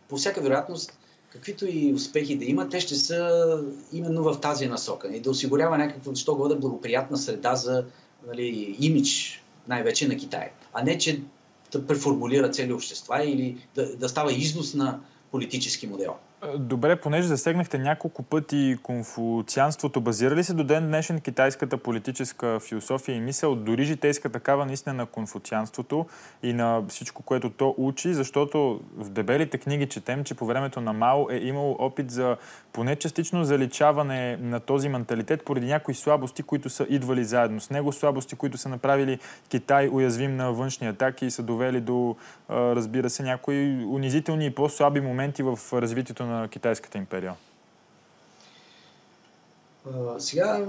[0.08, 3.60] по всяка вероятност, каквито и успехи да има, те ще са
[3.92, 5.08] именно в тази насока.
[5.16, 7.84] И да осигурява някаква, що годе, благоприятна среда за
[8.26, 10.50] нали, имидж най-вече на Китай.
[10.72, 11.20] А не, че
[11.72, 16.14] да преформулира цели общества или да, да става износ на политически модел.
[16.54, 23.16] Добре, понеже засегнахте няколко пъти конфуцианството, базира ли се до ден днешен китайската политическа философия
[23.16, 26.06] и мисъл, дори житейска такава наистина на конфуцианството
[26.42, 30.92] и на всичко, което то учи, защото в дебелите книги четем, че по времето на
[30.92, 32.36] Мао е имало опит за
[32.72, 37.92] поне частично заличаване на този менталитет поради някои слабости, които са идвали заедно с него,
[37.92, 42.16] слабости, които са направили Китай уязвим на външни атаки и са довели до,
[42.50, 47.34] разбира се, някои унизителни и по-слаби моменти в развитието на Китайската империя?
[50.18, 50.66] сега,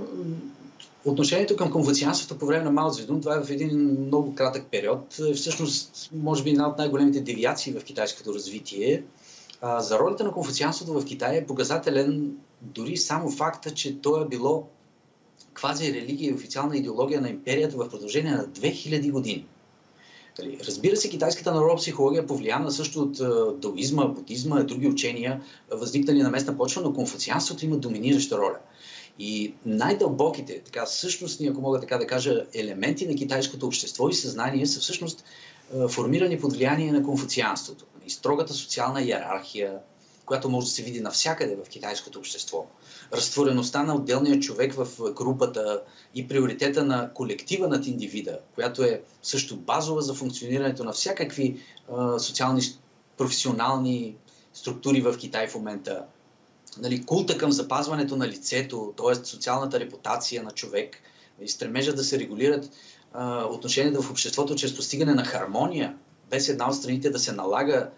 [1.05, 5.19] отношението към конфуцианството по време на Мао Цзедун, това е в един много кратък период.
[5.29, 9.03] Е, всъщност, може би една от най-големите девиации в китайското развитие.
[9.79, 14.67] за ролята на конфуцианството в Китай е показателен дори само факта, че то е било
[15.53, 19.45] квази религия и официална идеология на империята в продължение на 2000 години.
[20.39, 23.17] Нали, разбира се, китайската народна психология е повлияна също от
[23.59, 28.57] даоизма, будизма и други учения, възникнали на местна почва, но конфуцианството има доминираща роля.
[29.19, 34.65] И най-дълбоките, така същностни, ако мога така да кажа, елементи на китайското общество и съзнание
[34.65, 35.23] са всъщност
[35.89, 37.85] формирани под влияние на конфуцианството.
[38.05, 39.79] И строгата социална иерархия,
[40.27, 42.65] която може да се види навсякъде в китайското общество.
[43.13, 45.81] Разтвореността на отделния човек в групата
[46.15, 51.61] и приоритета на колектива над индивида, която е също базова за функционирането на всякакви
[51.91, 52.61] а, социални,
[53.17, 54.15] професионални
[54.53, 56.03] структури в Китай в момента.
[56.77, 59.25] Нали, култа към запазването на лицето, т.е.
[59.25, 60.97] социалната репутация на човек
[61.41, 62.69] и стремежа да се регулират
[63.13, 65.95] а, отношенията в обществото чрез постигане на хармония,
[66.29, 67.89] без една от страните да се налага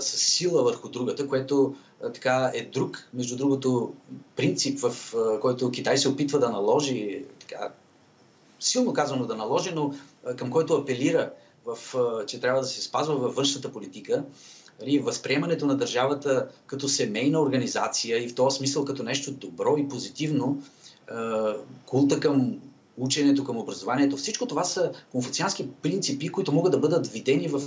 [0.00, 3.94] с сила върху другата, което а, така е друг, между другото,
[4.36, 7.72] принцип, в а, който Китай се опитва да наложи, така,
[8.60, 9.94] силно казано да наложи, но
[10.26, 11.30] а, към който апелира,
[11.66, 14.24] в, а, че трябва да се спазва във външната политика,
[14.80, 19.88] нали, възприемането на държавата като семейна организация и в този смисъл като нещо добро и
[19.88, 20.62] позитивно,
[21.10, 21.54] а,
[21.86, 22.60] култа към
[22.98, 24.16] ученето, към образованието.
[24.16, 27.62] Всичко това са конфуциански принципи, които могат да бъдат видени във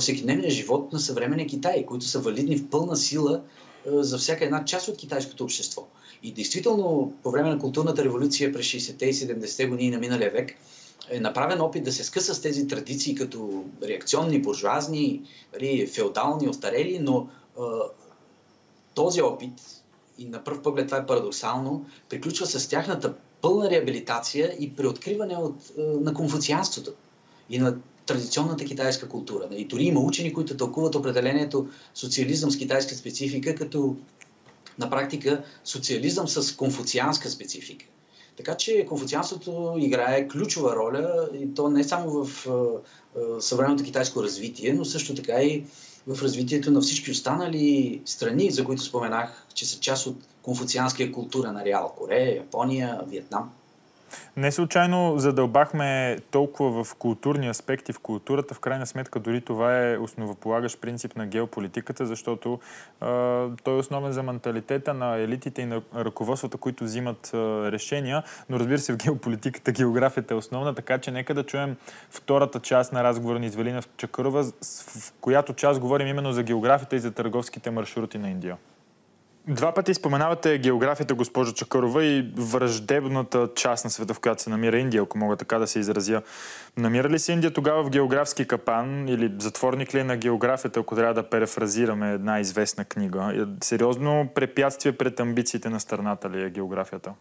[0.00, 3.40] всекидневния живот на съвременния Китай, които са валидни в пълна сила
[3.86, 5.86] за всяка една част от китайското общество.
[6.22, 10.54] И действително, по време на културната революция през 60-те и 70-те години на миналия век,
[11.10, 15.22] е направен опит да се скъса с тези традиции като реакционни, буржуазни,
[15.52, 17.28] нали, феодални, остарели, но
[17.60, 17.62] а,
[18.94, 19.82] този опит,
[20.18, 25.56] и на пръв поглед това е парадоксално, приключва с тяхната пълна реабилитация и преоткриване от,
[25.78, 26.92] а, на конфуцианството
[27.50, 27.76] и на
[28.06, 29.48] традиционната китайска култура.
[29.56, 33.96] И дори има учени, които тълкуват определението социализъм с китайска специфика като
[34.78, 37.86] на практика социализъм с конфуцианска специфика.
[38.36, 42.46] Така че конфуцианството играе ключова роля и то не само в
[43.40, 45.64] съвременното китайско развитие, но също така и
[46.06, 51.52] в развитието на всички останали страни, за които споменах, че са част от конфуцианския култура
[51.52, 53.50] на Реал Корея, Япония, Виетнам.
[54.36, 58.54] Не случайно задълбахме толкова в културни аспекти в културата.
[58.54, 62.60] В крайна сметка дори това е основополагащ принцип на геополитиката, защото
[63.00, 63.06] а,
[63.64, 68.22] той е основен за менталитета на елитите и на ръководствата, които взимат а, решения.
[68.48, 71.76] Но разбира се, в геополитиката географията е основна, така че нека да чуем
[72.10, 74.44] втората част на разговора ни Извелина Чакърова,
[74.98, 78.56] в която част говорим именно за географията и за търговските маршрути на Индия.
[79.48, 84.78] Два пъти споменавате географията, госпожо Чакарова, и враждебната част на света, в която се намира
[84.78, 86.22] Индия, ако мога така да се изразя.
[86.76, 90.94] Намира ли се Индия тогава в географски капан или затворник ли е на географията, ако
[90.94, 93.46] трябва да перефразираме една известна книга?
[93.64, 97.12] Сериозно препятствие пред амбициите на страната ли е географията?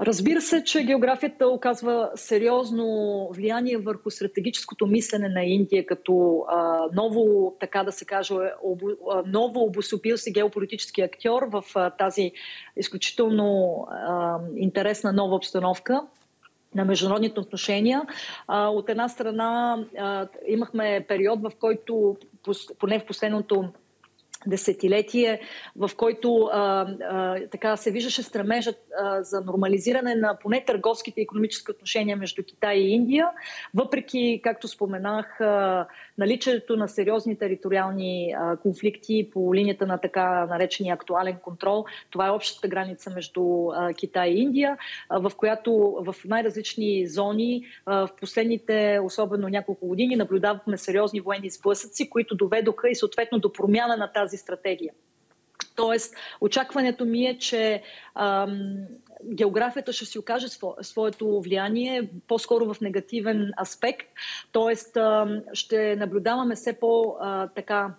[0.00, 7.56] Разбира се, че географията оказва сериозно влияние върху стратегическото мислене на Индия като а, ново,
[7.60, 12.32] така да се каже, обо, а, ново обособил се геополитически актьор в а, тази
[12.76, 16.02] изключително а, интересна нова обстановка
[16.74, 18.02] на международните отношения.
[18.46, 22.16] А, от една страна а, имахме период, в който
[22.78, 23.68] поне в последното
[24.46, 25.40] десетилетие,
[25.76, 31.22] в който а, а, така се виждаше стремежът а, за нормализиране на поне търговските и
[31.22, 33.26] економически отношения между Китай и Индия,
[33.74, 35.86] въпреки, както споменах, а,
[36.18, 41.84] наличието на сериозни териториални а, конфликти по линията на така наречения актуален контрол.
[42.10, 44.76] Това е общата граница между а, Китай и Индия,
[45.08, 51.50] а, в която в най-различни зони а, в последните, особено няколко години, наблюдавахме сериозни военни
[51.50, 54.92] сблъсъци, които доведоха и съответно до промяна на тази стратегия.
[55.76, 57.82] Тоест, очакването ми е, че
[58.14, 58.76] ам,
[59.24, 60.46] географията ще си окаже
[60.82, 64.06] своето влияние по-скоро в негативен аспект.
[64.52, 67.94] Тоест, ам, ще наблюдаваме все по-така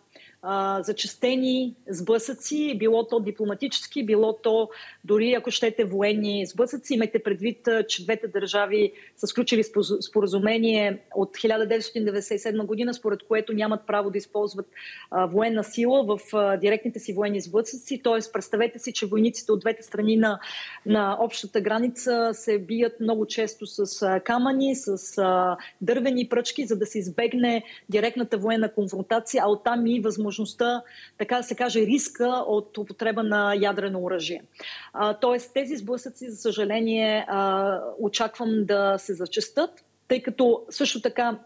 [0.79, 4.69] зачастени сблъсъци, било то дипломатически, било то
[5.05, 6.93] дори ако щете военни сблъсъци.
[6.93, 9.63] Имайте предвид, че двете държави са сключили
[10.01, 14.65] споразумение от 1997 година, според което нямат право да използват
[15.11, 18.01] а, военна сила в а, директните си военни сблъсъци.
[18.03, 20.39] Тоест, представете си, че войниците от двете страни на,
[20.85, 26.75] на общата граница се бият много често с а, камъни, с а, дървени пръчки, за
[26.75, 30.82] да се избегне директната военна конфронтация, а оттам и възможност възможността,
[31.17, 34.43] така да се каже, риска от употреба на ядрено оръжие.
[35.21, 37.27] тоест тези сблъсъци, за съжаление,
[37.99, 39.69] очаквам да се зачестат,
[40.07, 41.39] тъй като също така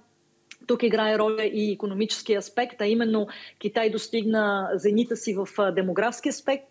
[0.68, 3.28] тук играе роля и економически аспект, а именно
[3.60, 6.68] Китай достигна зенита си в демографски аспект,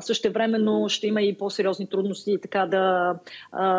[0.00, 3.14] също времено ще има и по-сериозни трудности така да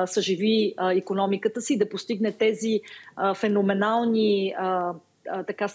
[0.05, 2.81] съживи економиката си, да постигне тези
[3.35, 4.55] феноменални
[5.29, 5.67] а, така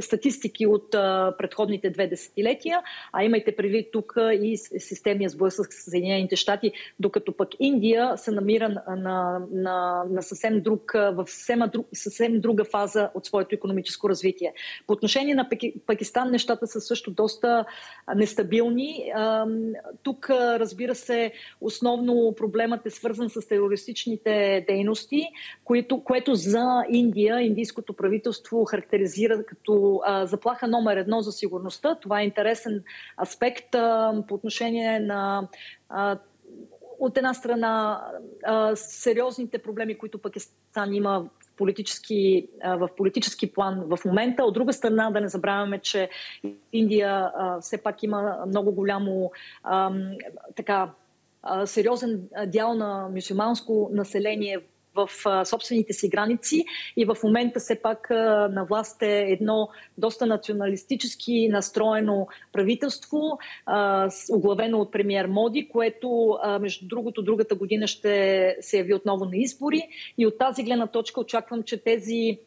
[0.00, 0.90] статистики от
[1.38, 2.80] предходните две десетилетия,
[3.12, 8.68] а имайте предвид тук и системния сблъсък с Съединените щати, докато пък Индия се намира
[8.68, 11.60] на, на, на, съвсем, друг, в съвсем,
[11.92, 14.52] съвсем друга фаза от своето економическо развитие.
[14.86, 15.48] По отношение на
[15.86, 17.64] Пакистан нещата са също доста
[18.16, 19.12] нестабилни.
[20.02, 25.28] Тук, разбира се, основно проблемът е свързан с терористичните дейности,
[25.64, 31.94] което, което за Индия, индийското правителство характеризира характеризира като а, заплаха номер едно за сигурността.
[31.94, 32.82] Това е интересен
[33.22, 35.48] аспект а, по отношение на
[35.88, 36.18] а,
[36.98, 38.02] от една страна
[38.44, 44.44] а, сериозните проблеми, които Пакистан има политически, в политически план в момента.
[44.44, 46.10] От друга страна да не забравяме, че
[46.72, 49.32] Индия все пак има много голямо
[50.56, 50.90] така
[51.64, 54.58] сериозен дял на мусулманско население
[54.96, 55.08] в
[55.44, 56.64] собствените си граници
[56.96, 58.10] и в момента все пак
[58.50, 59.68] на власт е едно
[59.98, 63.38] доста националистически настроено правителство,
[64.32, 69.88] оглавено от премьер Моди, което между другото другата година ще се яви отново на избори
[70.18, 72.38] и от тази гледна точка очаквам, че тези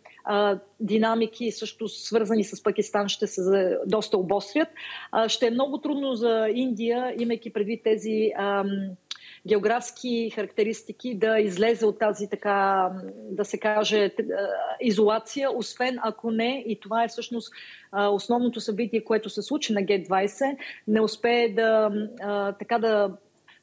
[0.80, 3.42] динамики, също свързани с Пакистан, ще се
[3.86, 4.68] доста обострят.
[5.28, 8.32] Ще е много трудно за Индия, имайки предвид тези
[9.48, 12.90] географски характеристики да излезе от тази така,
[13.32, 14.12] да се каже,
[14.82, 17.54] изолация, освен ако не, и това е всъщност
[18.12, 21.92] основното събитие, което се случи на Г20, не успее да
[22.60, 23.12] така да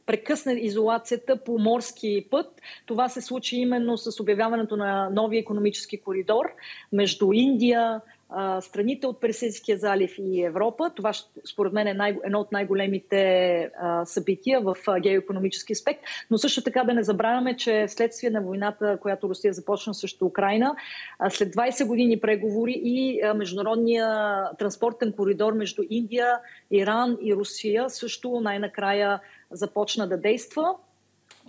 [0.07, 2.47] прекъсне изолацията по морски път.
[2.87, 6.45] Това се случи именно с обявяването на новия економически коридор
[6.93, 8.01] между Индия,
[8.61, 10.91] страните от Персийския залив и Европа.
[10.97, 11.13] Това
[11.53, 16.01] според мен е най- едно от най-големите а, събития в геоекономически аспект.
[16.31, 20.77] Но също така да не забравяме, че вследствие на войната, която Русия започна срещу Украина,
[21.19, 26.39] а, след 20 години преговори и а, международния транспортен коридор между Индия,
[26.71, 29.21] Иран и Русия също най-накрая
[29.51, 30.75] започна да действа.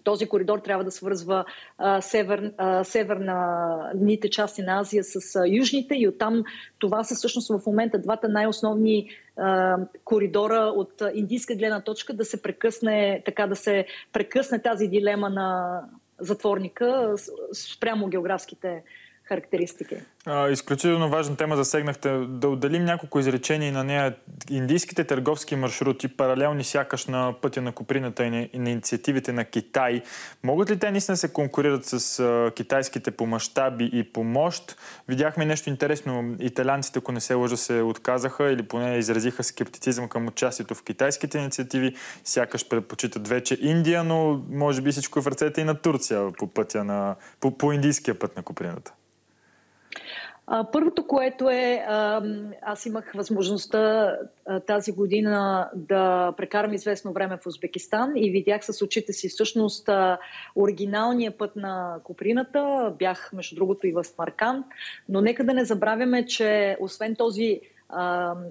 [0.07, 1.45] Този коридор трябва да свързва
[1.77, 6.43] а, север, а, северните части на Азия с а, южните и оттам
[6.79, 12.41] това са всъщност в момента двата най-основни а, коридора от индийска гледна точка да се
[12.41, 15.81] прекъсне, така да се прекъсне тази дилема на
[16.19, 17.15] затворника
[17.53, 18.83] спрямо географските
[19.27, 19.95] характеристики.
[20.25, 22.09] А, изключително важна тема засегнахте.
[22.27, 24.15] Да отделим няколко изречения на нея.
[24.49, 29.45] Индийските търговски маршрути, паралелни сякаш на пътя на Куприната и на, и на инициативите на
[29.45, 30.01] Китай,
[30.43, 34.77] могат ли те наистина се конкурират с а, китайските по мащаби и по мощ?
[35.07, 36.35] Видяхме нещо интересно.
[36.39, 41.37] Италянците, ако не се лъжа, се отказаха или поне изразиха скептицизъм към участието в китайските
[41.37, 41.95] инициативи.
[42.23, 46.47] Сякаш предпочитат вече Индия, но може би всичко е в ръцете и на Турция по
[46.47, 48.93] пътя на, по, по индийския път на Куприната.
[50.71, 51.85] Първото, което е,
[52.61, 54.13] аз имах възможността
[54.67, 59.89] тази година да прекарам известно време в Узбекистан и видях с очите си всъщност
[60.55, 62.93] оригиналния път на Куприната.
[62.99, 64.63] Бях, между другото, и в Маркан.
[65.09, 67.61] Но нека да не забравяме, че освен този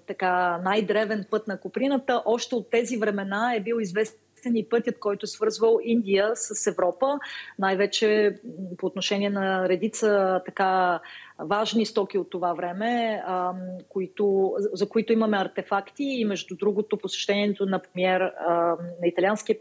[0.07, 5.25] така най-древен път на Куприната, още от тези времена е бил известен и пътят, който
[5.25, 7.19] е свързвал Индия с Европа,
[7.59, 8.37] най-вече
[8.79, 11.01] по отношение на редица така
[11.39, 13.23] важни стоки от това време,
[13.89, 18.21] които, за които имаме артефакти и между другото посещението на премьер
[19.01, 19.59] на италианския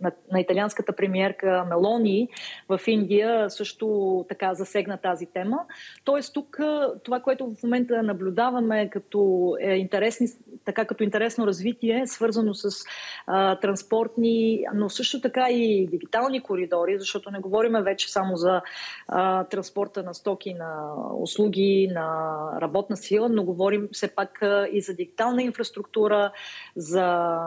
[0.00, 2.28] на, на италианската премиерка Мелони
[2.68, 5.58] в Индия също така засегна тази тема.
[6.04, 6.60] Тоест тук
[7.04, 10.26] това, което в момента наблюдаваме като, е интересни,
[10.64, 12.84] така, като интересно развитие, свързано с
[13.26, 18.62] а, транспортни, но също така и дигитални коридори, защото не говорим вече само за
[19.08, 24.42] а, транспорта на стоки, на услуги, на работна сила, но говорим все пак
[24.72, 26.32] и за дигитална инфраструктура,
[26.76, 27.38] за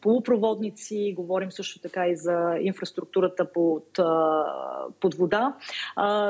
[0.00, 3.84] полупроводници, говорим също така и за инфраструктурата под,
[5.00, 5.56] под вода.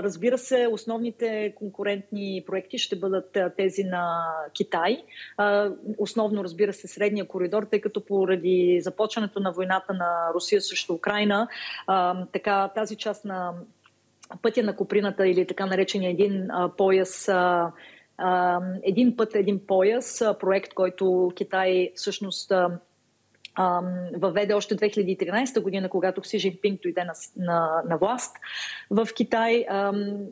[0.02, 5.02] Разбира се, основните конкурентни проекти ще бъдат тези на Китай.
[5.98, 11.48] Основно, разбира се, средния коридор, тъй като поради започването на войната на Русия срещу Украина,
[12.32, 13.52] така тази част на
[14.42, 17.28] пътя на Куприната или така наречения един пояс
[18.82, 22.52] един път, един пояс, проект, който Китай всъщност
[24.16, 28.36] въведе още 2013 година, когато Кси Жинпинг дойде на, на, на власт
[28.90, 29.66] в Китай.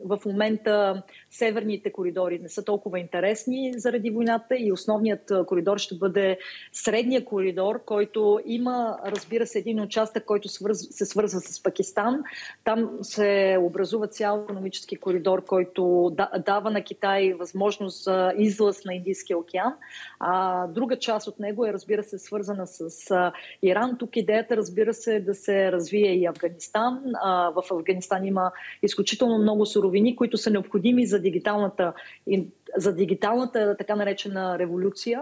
[0.05, 6.37] В момента северните коридори не са толкова интересни заради войната и основният коридор ще бъде
[6.71, 12.23] средния коридор, който има, разбира се, един участък, който се свързва с Пакистан.
[12.63, 16.11] Там се образува цял економически коридор, който
[16.45, 19.73] дава на Китай възможност за излъз на Индийския океан.
[20.19, 23.31] А друга част от него е, разбира се, свързана с
[23.63, 23.97] Иран.
[23.97, 27.03] Тук идеята, разбира се, е да се развие и Афганистан.
[27.55, 28.51] В Афганистан има
[28.83, 31.93] изключително много суровини, които са необходими за дигиталната
[32.77, 35.21] за дигиталната така наречена революция.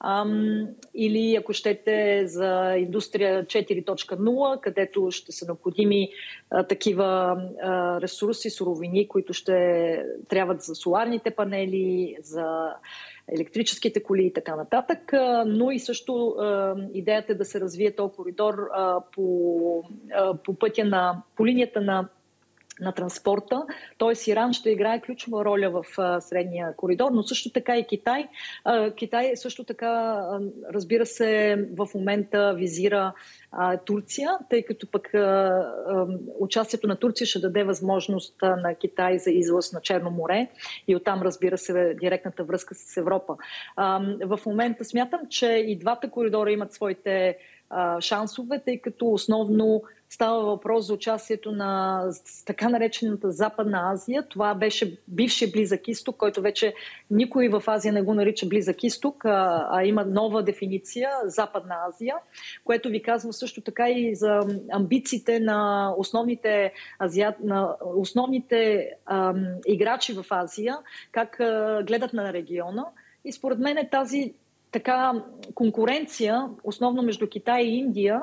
[0.00, 6.08] Ам, или ако щете за индустрия 4.0, където ще са необходими
[6.50, 12.74] а, такива а, ресурси, суровини, които ще трябват за соларните панели, за
[13.32, 15.12] електрическите коли и така нататък,
[15.46, 16.36] но и също
[16.94, 18.54] идеята е да се развие този коридор
[19.12, 19.84] по,
[20.44, 22.08] по пътя на, по линията на
[22.80, 23.62] на транспорта.
[23.98, 24.30] Т.е.
[24.30, 25.84] Иран ще играе ключова роля в
[26.20, 28.28] средния коридор, но също така и Китай.
[28.96, 30.22] Китай също така,
[30.74, 33.12] разбира се, в момента визира
[33.84, 35.10] Турция, тъй като пък
[36.38, 40.48] участието на Турция ще даде възможност на Китай за излъз на Черно море
[40.88, 43.36] и оттам, разбира се, директната връзка с Европа.
[44.24, 47.36] В момента смятам, че и двата коридора имат своите
[48.00, 52.02] шансове, тъй като основно Става въпрос за участието на
[52.46, 54.22] така наречената Западна Азия.
[54.28, 56.74] Това беше бившия Близък изток, който вече
[57.10, 62.16] никой в Азия не го нарича Близък изток, а, има нова дефиниция Западна Азия,
[62.64, 64.40] което ви казва също така и за
[64.72, 70.78] амбициите на основните, азиат, на основните ам, играчи в Азия,
[71.12, 72.84] как а, гледат на региона.
[73.24, 74.34] И според мен тази
[74.72, 75.12] така
[75.54, 78.22] конкуренция, основно между Китай и Индия,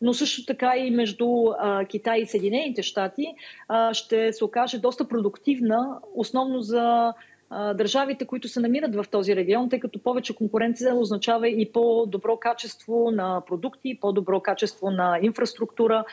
[0.00, 1.26] но също така и между
[1.58, 3.34] а, Китай и Съединените щати
[3.68, 7.14] а, ще се окаже доста продуктивна, основно за
[7.50, 12.36] а, държавите, които се намират в този регион, тъй като повече конкуренция означава и по-добро
[12.36, 16.04] качество на продукти, по-добро качество на инфраструктура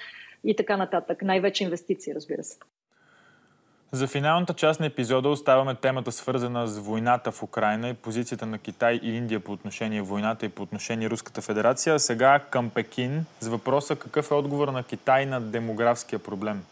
[0.44, 1.22] и така нататък.
[1.22, 2.60] Най-вече инвестиции, разбира се.
[3.92, 8.58] За финалната част на епизода оставаме темата свързана с войната в Украина и позицията на
[8.58, 12.00] Китай и Индия по отношение войната и по отношение Руската федерация.
[12.00, 16.64] Сега към Пекин с въпроса какъв е отговор на Китай на демографския проблем?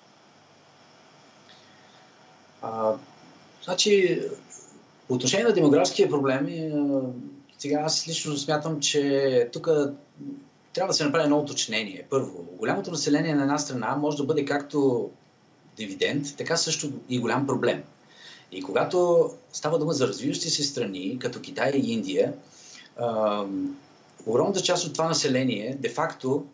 [2.61, 2.93] А,
[3.63, 4.21] значи,
[5.07, 6.47] по отношение на демографския проблем,
[7.57, 9.69] сега аз лично смятам, че тук
[10.73, 12.03] трябва да се направи едно уточнение.
[12.09, 15.09] Първо, голямото население на една страна може да бъде както
[15.77, 17.83] дивиденд, така също и голям проблем.
[18.51, 22.33] И когато става дума за развиващи се страни, като Китай и Индия,
[24.25, 26.45] огромната част от това население, де-факто,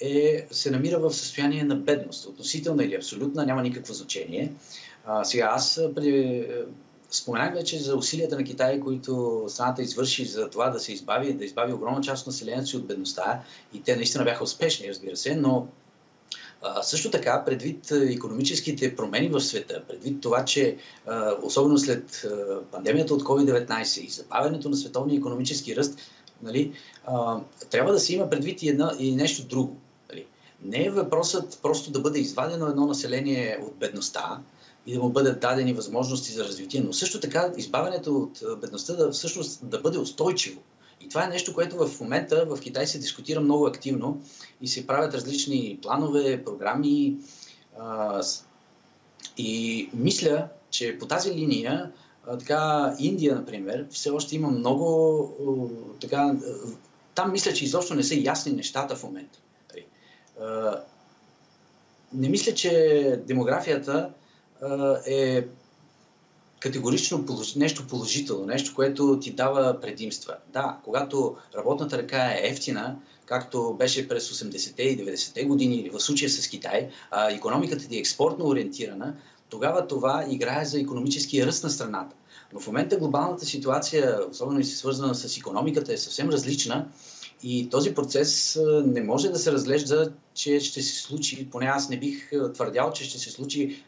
[0.00, 2.26] е, се намира в състояние на бедност.
[2.26, 4.52] Относителна или абсолютна, няма никакво значение.
[5.04, 6.46] А, сега, аз при,
[7.10, 11.44] споменах вече за усилията на Китай, които страната извърши за това да се избави, да
[11.44, 13.42] избави огромна част от населението си от бедността.
[13.74, 15.66] И те наистина бяха успешни, разбира се, но
[16.82, 20.76] също така, предвид економическите промени в света, предвид това, че
[21.42, 22.26] особено след
[22.70, 25.98] пандемията от COVID-19 и забавянето на световния економически ръст,
[26.42, 26.72] нали,
[27.70, 29.76] трябва да се има предвид и, една, и нещо друго.
[30.10, 30.26] Нали.
[30.62, 34.40] Не е въпросът просто да бъде извадено едно население от бедността
[34.86, 39.10] и да му бъдат дадени възможности за развитие, но също така избавянето от бедността да
[39.10, 40.60] всъщност да бъде устойчиво.
[41.04, 44.20] И това е нещо, което в момента в Китай се дискутира много активно
[44.60, 47.16] и се правят различни планове, програми.
[49.38, 51.92] И мисля, че по тази линия,
[52.38, 55.96] така, Индия, например, все още има много.
[56.00, 56.34] така,
[57.14, 59.38] там мисля, че изобщо не са ясни нещата в момента.
[62.12, 64.10] Не мисля, че демографията
[65.06, 65.46] е
[66.62, 67.24] категорично
[67.56, 70.34] нещо положително, нещо, което ти дава предимства.
[70.52, 72.96] Да, когато работната ръка е ефтина,
[73.26, 77.96] както беше през 80-те и 90-те години, или в случая с Китай, а економиката ти
[77.96, 79.14] е експортно ориентирана,
[79.48, 82.16] тогава това играе за економическия ръст на страната.
[82.52, 86.88] Но в момента глобалната ситуация, особено и се свързана с економиката, е съвсем различна
[87.42, 91.98] и този процес не може да се разглежда, че ще се случи, поне аз не
[91.98, 93.84] бих твърдял, че ще се случи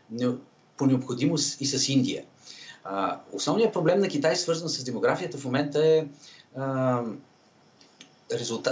[0.77, 2.25] по необходимост и с Индия.
[3.33, 6.07] Основният проблем на Китай, свързан с демографията в момента е,
[6.57, 7.03] а,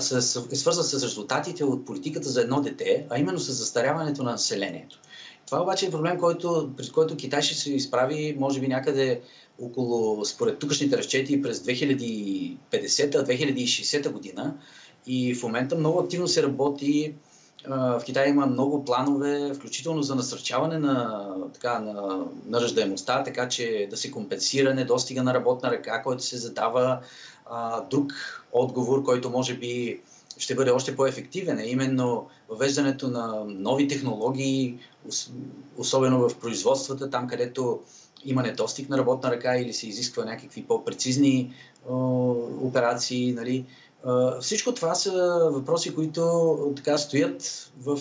[0.01, 0.13] с,
[0.53, 5.01] е свързан с резултатите от политиката за едно дете, а именно с застаряването на населението.
[5.47, 9.21] Това обаче е проблем, който, през който Китай ще се изправи, може би някъде
[9.59, 14.55] около, според тукашните разчети, през 2050-2060 година.
[15.07, 17.15] И в момента много активно се работи
[17.69, 23.87] в Китай има много планове, включително за насърчаване на, така, на, на ръждаемостта, така че
[23.91, 27.01] да се компенсира недостига на работна ръка, който се задава.
[27.47, 28.13] А, друг
[28.53, 30.01] отговор, който може би
[30.39, 34.79] ще бъде още по-ефективен, е именно въвеждането на нови технологии,
[35.77, 37.81] особено в производствата, там където
[38.25, 41.55] има недостиг на работна ръка или се изисква някакви по-прецизни
[42.61, 43.33] операции.
[43.33, 43.65] Нали.
[44.41, 45.13] Всичко това са
[45.53, 47.99] въпроси, които така стоят в,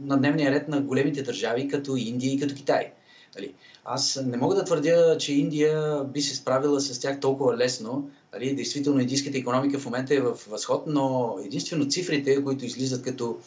[0.00, 2.92] на дневния ред на големите държави, като Индия и като Китай.
[3.36, 3.54] Нали?
[3.84, 8.10] Аз не мога да твърдя, че Индия би се справила с тях толкова лесно.
[8.32, 8.54] Нали?
[8.54, 13.38] Действително, индийската економика в момента е в възход, но единствено цифрите, които излизат като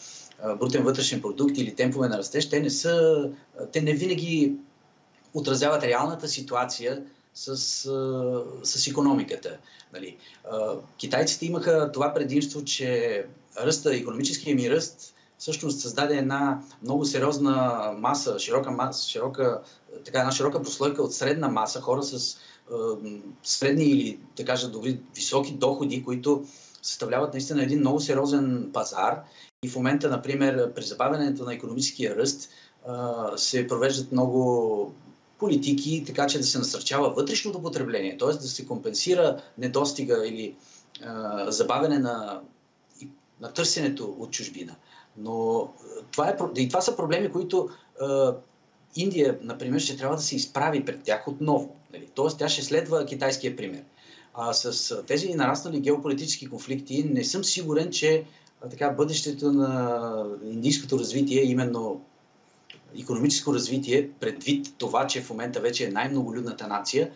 [0.59, 3.29] брутен вътрешен продукт или темпове на растеж, те не, са,
[3.71, 4.53] те не винаги
[5.33, 7.03] отразяват реалната ситуация
[7.37, 7.57] с,
[8.63, 9.57] с економиката.
[9.93, 10.17] Нали.
[10.97, 13.25] Китайците имаха това предимство, че
[13.57, 19.61] ръста, економическия ми ръст всъщност създаде една много сериозна маса, широка маса, широка,
[20.05, 22.73] така една широка прослойка от средна маса, хора с е,
[23.43, 26.45] средни или, да кажа, добри, високи доходи, които
[26.81, 29.23] съставляват наистина един много сериозен пазар.
[29.63, 32.49] И в момента, например, при забавянето на економическия ръст
[33.35, 34.93] се провеждат много
[35.39, 38.27] политики, така че да се насърчава вътрешното потребление, т.е.
[38.27, 40.55] да се компенсира недостига или
[41.03, 42.41] а, забавяне на
[43.41, 44.75] на търсенето от чужбина.
[45.17, 45.67] Но
[46.11, 47.69] това, е, и това са проблеми, които
[48.01, 48.05] е,
[48.95, 51.75] Индия, например, ще трябва да се изправи пред тях отново.
[51.93, 52.07] Нали?
[52.15, 53.83] Тоест, тя ще следва китайския пример.
[54.33, 58.23] А с тези нараснали геополитически конфликти не съм сигурен, че
[58.71, 62.01] така, бъдещето на индийското развитие, именно
[63.01, 67.11] економическо развитие, предвид това, че в момента вече е най-многолюдната нация,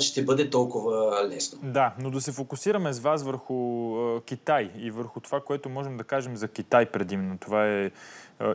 [0.00, 1.58] ще бъде толкова лесно.
[1.62, 6.04] Да, но да се фокусираме с вас върху Китай и върху това, което можем да
[6.04, 7.38] кажем за Китай предимно.
[7.38, 7.90] Това е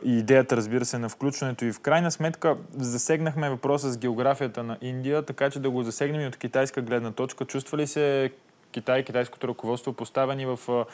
[0.04, 1.64] и идеята, разбира се, на включването.
[1.64, 6.20] И в крайна сметка засегнахме въпроса с географията на Индия, така че да го засегнем
[6.20, 7.44] и от китайска гледна точка.
[7.44, 8.32] Чувства ли се
[8.72, 10.86] Китай, китайското ръководство поставени в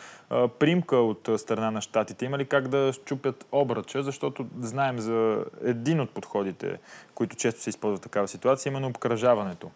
[0.59, 2.25] примка от страна на щатите?
[2.25, 4.03] Има ли как да щупят обръча?
[4.03, 6.79] Защото знаем за един от подходите,
[7.15, 9.71] които често се използват в такава ситуация, именно обкръжаването.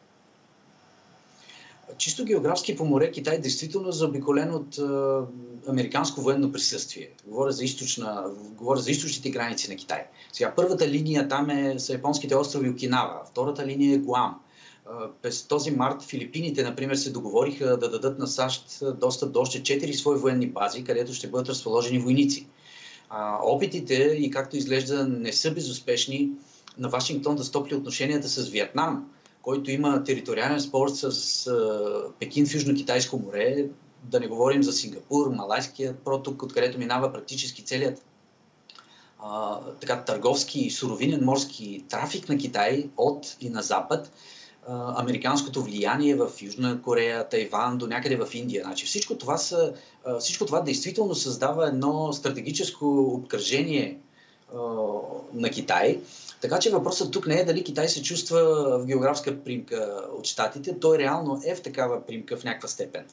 [1.99, 5.25] Чисто географски по море Китай действително е заобиколен от а,
[5.69, 7.09] американско военно присъствие.
[7.27, 8.25] Говоря за, източна,
[8.59, 10.05] говоря за източните граници на Китай.
[10.33, 14.41] Сега първата линия там е са японските острови Окинава, втората линия е Гуам.
[15.22, 19.93] През този март Филипините, например, се договориха да дадат на САЩ достъп до още 4
[19.93, 22.47] свои военни бази, където ще бъдат разположени войници.
[23.43, 26.30] Опитите и както изглежда не са безуспешни
[26.78, 29.11] на Вашингтон да стопли отношенията с Виетнам,
[29.43, 31.47] който има териториален спорт с
[32.20, 33.66] Пекин в Южно-Китайско море,
[34.05, 38.03] да не говорим за Сингапур, Малайския проток, откъдето минава практически целият
[39.18, 44.12] а, така, търговски и суровинен морски трафик на Китай от и на запад
[44.69, 48.65] американското влияние в Южна Корея, Тайван, до някъде в Индия.
[48.65, 49.75] Значи всичко, това са,
[50.21, 53.99] всичко това действително създава едно стратегическо обкръжение
[55.35, 56.01] на Китай.
[56.41, 58.41] Така че въпросът тук не е дали Китай се чувства
[58.79, 63.05] в географска примка от щатите, той реално е в такава примка в някаква степен.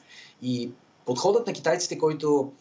[0.42, 0.70] И
[1.06, 2.52] подходът на китайците, който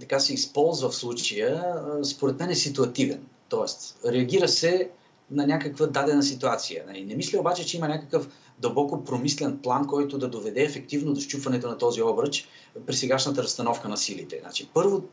[0.00, 3.20] така се използва в случая, според мен е ситуативен.
[3.48, 4.90] Тоест, реагира се
[5.30, 6.84] на някаква дадена ситуация.
[6.86, 11.20] Нали, не мисля обаче, че има някакъв дълбоко промислен план, който да доведе ефективно до
[11.20, 12.48] щупването на този обръч
[12.86, 14.38] при сегашната разстановка на силите.
[14.40, 15.04] Значи, първо,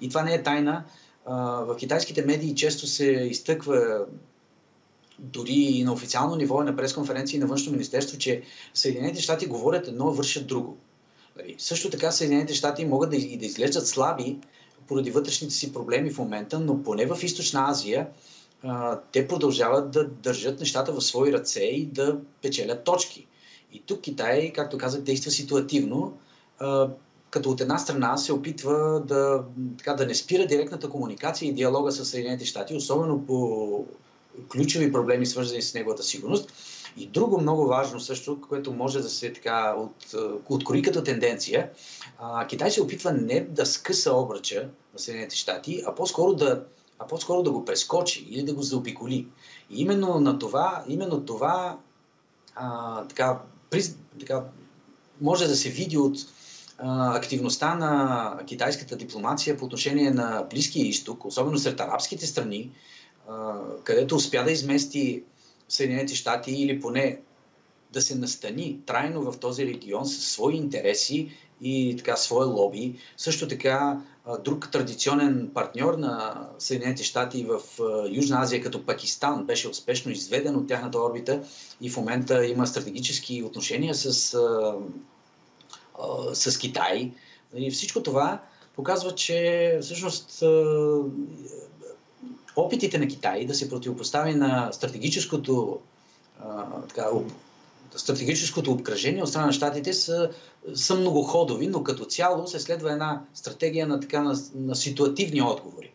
[0.00, 0.84] и това не е тайна,
[1.26, 4.06] в китайските медии често се изтъква
[5.18, 8.42] дори и на официално ниво, и на пресконференции на Външно министерство, че
[8.74, 10.76] Съединените щати говорят едно, вършат друго.
[11.36, 14.38] Нали, също така Съединените щати могат да, да изглеждат слаби
[14.88, 18.06] поради вътрешните си проблеми в момента, но поне в Източна Азия
[19.12, 23.26] те продължават да държат нещата в свои ръце и да печелят точки.
[23.72, 26.18] И тук Китай, както казах, действа ситуативно,
[27.30, 29.44] като от една страна се опитва да,
[29.78, 33.86] така, да не спира директната комуникация и диалога с Съединените щати, особено по
[34.52, 36.52] ключови проблеми, свързани с неговата сигурност.
[36.96, 40.14] И друго много важно също, което може да се така от,
[40.48, 41.70] открои като тенденция,
[42.48, 46.64] Китай се опитва не да скъса обръча на Съединените щати, а по-скоро да
[46.98, 49.26] а по-скоро да го прескочи или да го заобиколи.
[49.70, 51.78] И именно на това, именно това
[52.54, 53.82] а, така, при,
[54.20, 54.44] така,
[55.20, 56.18] може да се види от
[56.78, 62.70] а, активността на китайската дипломация по отношение на Близкия изток, особено сред арабските страни,
[63.28, 65.24] а, където успя да измести
[65.68, 67.20] Съединените щати или поне
[67.92, 71.32] да се настани трайно в този регион със свои интереси
[71.62, 72.98] и така свое лоби.
[73.16, 74.00] Също така
[74.44, 77.60] друг традиционен партньор на Съединените щати в
[78.10, 81.40] Южна Азия, като Пакистан, беше успешно изведен от тяхната орбита
[81.80, 84.12] и в момента има стратегически отношения с,
[86.32, 87.12] с Китай.
[87.54, 88.42] И всичко това
[88.76, 90.42] показва, че всъщност
[92.56, 95.78] опитите на Китай да се противопостави на стратегическото
[96.88, 97.06] така,
[97.96, 100.30] стратегическото обкръжение от страна на щатите са,
[100.74, 105.92] са многоходови, но като цяло се следва една стратегия на, така, на, на ситуативни отговори.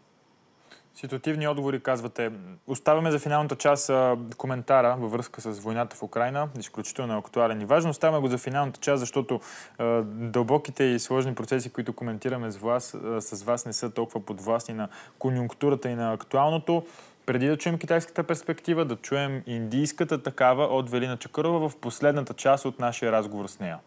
[0.96, 2.32] Ситуативни отговори, казвате.
[2.68, 3.91] Оставяме за финалната част
[4.38, 6.50] коментара във връзка с войната в Украина.
[6.60, 7.89] Изключително актуален и важно.
[7.89, 9.39] Оставяме го за финалната част, защото
[9.78, 14.20] а, дълбоките и сложни процеси, които коментираме с вас, а, с вас не са толкова
[14.20, 14.88] подвластни на
[15.20, 16.84] конюнктурата и на актуалното.
[17.26, 22.66] Преди да чуем китайската перспектива, да чуем индийската такава от Велина Чакърова в последната част
[22.66, 23.78] от нашия разговор с нея.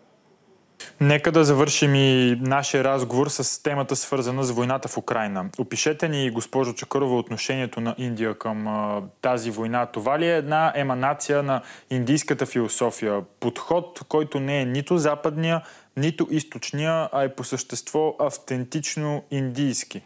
[1.01, 5.51] Нека да завършим и нашия разговор с темата свързана с войната в Украина.
[5.59, 9.87] Опишете ни, госпожо Чакърова, отношението на Индия към а, тази война.
[9.87, 13.22] Това ли е една еманация на индийската философия?
[13.41, 15.62] Подход, който не е нито западния,
[15.97, 20.03] нито източния, а е по същество автентично индийски?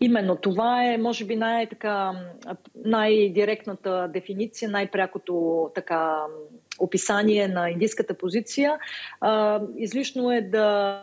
[0.00, 2.12] Именно това е, може би, най-така,
[2.84, 6.16] най-директната дефиниция, най-прякото така
[6.78, 8.78] описание на индийската позиция.
[9.76, 11.02] излишно е да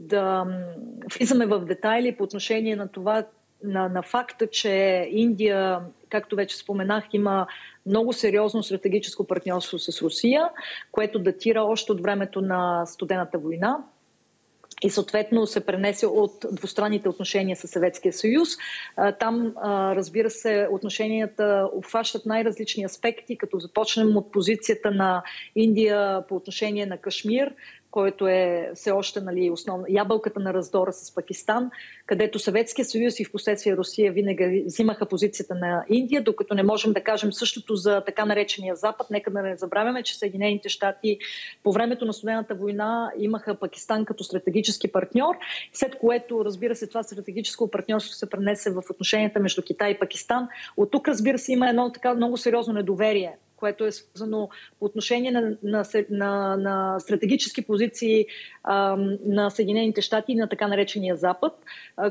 [0.00, 0.46] да
[1.14, 3.24] влизаме в детайли по отношение на това,
[3.64, 7.46] на, на факта, че Индия, както вече споменах, има
[7.86, 10.48] много сериозно стратегическо партньорство с Русия,
[10.92, 13.78] което датира още от времето на студената война
[14.82, 18.48] и съответно се пренесе от двустранните отношения с Съветския съюз.
[19.20, 19.54] Там,
[19.96, 25.22] разбира се, отношенията обхващат най-различни аспекти, като започнем от позицията на
[25.56, 27.52] Индия по отношение на Кашмир,
[27.90, 31.70] който е все още нали, основна, ябълката на раздора с Пакистан,
[32.06, 36.92] където Съветския съюз и в последствие Русия винаги взимаха позицията на Индия, докато не можем
[36.92, 39.06] да кажем същото за така наречения Запад.
[39.10, 41.18] Нека да не забравяме, че Съединените щати
[41.62, 45.34] по времето на студената война имаха Пакистан като стратегически партньор,
[45.72, 50.48] след което, разбира се, това стратегическо партньорство се пренесе в отношенията между Китай и Пакистан.
[50.76, 54.48] От тук, разбира се, има едно така много сериозно недоверие което е свързано
[54.78, 58.26] по отношение на, на, на, на стратегически позиции
[58.62, 61.52] а, на Съединените щати и на така наречения Запад,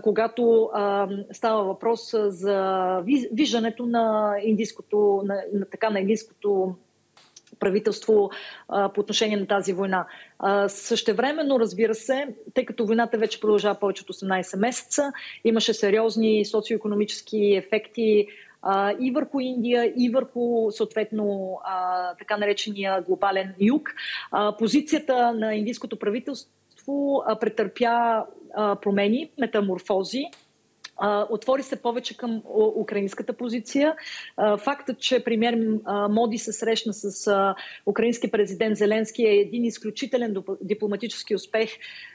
[0.03, 2.99] когато а, става въпрос за
[3.31, 6.75] виждането на индийското, на, на така на индийското
[7.59, 8.29] правителство
[8.67, 10.07] а, по отношение на тази война.
[10.39, 15.11] А, същевременно, разбира се, тъй като войната вече продължава повече от 18 месеца,
[15.43, 18.27] имаше сериозни социо-економически ефекти
[18.61, 23.93] а, и върху Индия, и върху съответно а, така наречения глобален юг.
[24.31, 26.51] А, позицията на индийското правителство
[27.25, 28.25] а, претърпя
[28.81, 30.25] промени, метаморфози
[31.29, 32.41] отвори се повече към
[32.75, 33.95] украинската позиция.
[34.57, 35.79] Фактът, че премьер
[36.09, 37.31] Моди се срещна с
[37.85, 41.69] украински президент Зеленски е един изключителен дипломатически успех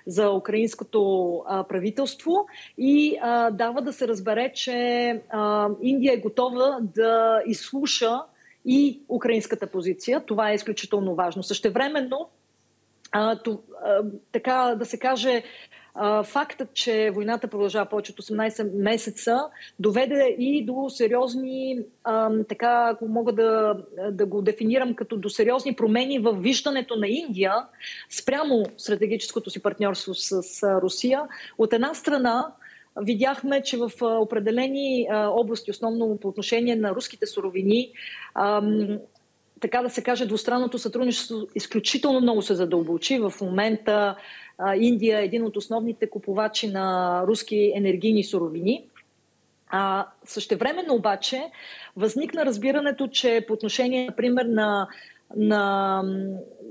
[0.07, 2.47] за украинското правителство
[2.79, 3.18] и
[3.53, 4.73] дава да се разбере, че
[5.83, 8.21] Индия е готова да изслуша
[8.64, 10.21] и украинската позиция.
[10.27, 11.43] Това е изключително важно.
[11.43, 12.29] Същевременно,
[14.33, 15.43] така да се каже,
[16.25, 19.39] фактът, че войната продължава повече от 18 месеца,
[19.79, 21.79] доведе и до сериозни,
[22.49, 23.77] така ако мога да,
[24.11, 27.55] да го дефинирам като до сериозни промени в виждането на Индия
[28.11, 31.23] спрямо стратегическото си партньорство с Русия.
[31.59, 32.53] От една страна,
[32.97, 37.93] видяхме, че в определени области, основно по отношение на руските суровини,
[39.61, 43.19] така да се каже, двустранното сътрудничество изключително много се задълбочи.
[43.19, 44.17] В момента
[44.77, 48.85] Индия е един от основните купувачи на руски енергийни суровини.
[49.71, 51.43] А, същевременно обаче
[51.97, 54.89] възникна разбирането, че по отношение, например, на,
[55.37, 56.03] на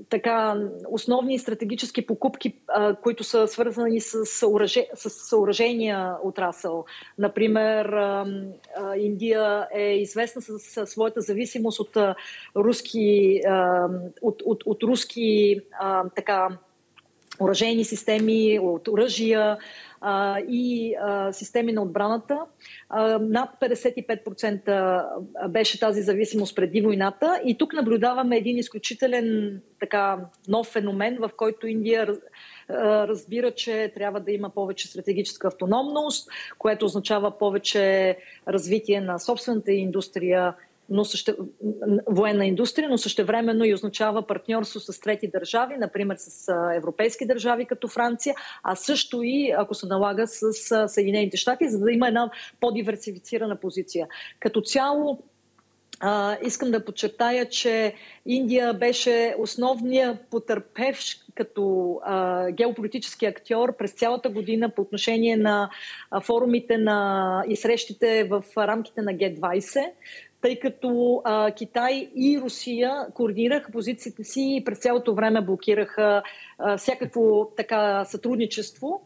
[0.09, 0.55] така,
[0.89, 6.85] основни стратегически покупки, а, които са свързани с, съоръже, с съоръжения отрасъл.
[7.17, 8.25] Например, а,
[8.77, 11.97] а, Индия е известна с, с своята зависимост от
[12.55, 13.87] руски, а,
[14.21, 16.49] от, от, от руски а, така,
[17.39, 19.57] оръжейни системи, от оръжия
[20.49, 20.95] и
[21.31, 22.39] системи на отбраната.
[23.21, 30.17] Над 55% беше тази зависимост преди войната и тук наблюдаваме един изключителен така
[30.47, 32.07] нов феномен, в който Индия
[32.69, 38.17] разбира, че трябва да има повече стратегическа автономност, което означава повече
[38.47, 40.55] развитие на собствената индустрия
[40.89, 41.35] но също,
[42.07, 47.87] военна индустрия, но същевременно и означава партньорство с трети държави, например с европейски държави като
[47.87, 53.55] Франция, а също и, ако се налага, с Съединените щати, за да има една по-диверсифицирана
[53.55, 54.07] позиция.
[54.39, 55.23] Като цяло,
[55.99, 57.93] а, искам да подчертая, че
[58.25, 65.69] Индия беше основният потърпевш като а, геополитически актьор през цялата година по отношение на
[66.11, 69.85] а, форумите на, и срещите в рамките на Г-20
[70.41, 76.23] тъй като а, Китай и Русия координираха позициите си и през цялото време блокираха
[76.57, 79.01] а, всякакво така сътрудничество.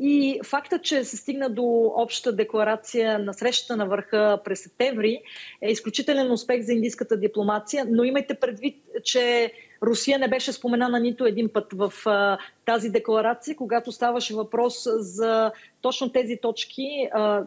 [0.00, 5.22] И факта, че се стигна до обща декларация на срещата на върха през септември
[5.62, 9.52] е изключителен успех за индийската дипломация, но имайте предвид, че
[9.82, 15.52] Русия не беше споменана нито един път в а, тази декларация, когато ставаше въпрос за
[15.82, 17.08] точно тези точки.
[17.12, 17.42] А,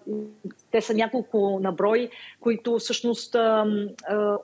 [0.72, 2.10] те са няколко наброй,
[2.40, 3.66] които всъщност а,
[4.08, 4.38] а,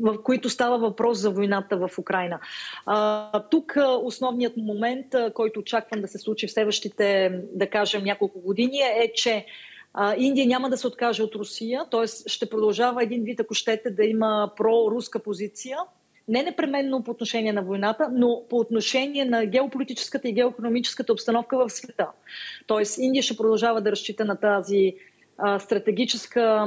[0.00, 2.40] в които става въпрос за войната в Украина.
[2.86, 8.78] А, тук основният момент, който очаквам да се случи в следващите, да кажем, няколко години
[8.78, 9.46] е, че
[10.16, 12.06] Индия няма да се откаже от Русия, т.е.
[12.26, 15.78] ще продължава един вид, ако щете, да има проруска позиция
[16.28, 21.70] не непременно по отношение на войната, но по отношение на геополитическата и геоекономическата обстановка в
[21.70, 22.08] света.
[22.66, 24.94] Тоест Индия ще продължава да разчита на тази
[25.38, 26.66] а, стратегическа,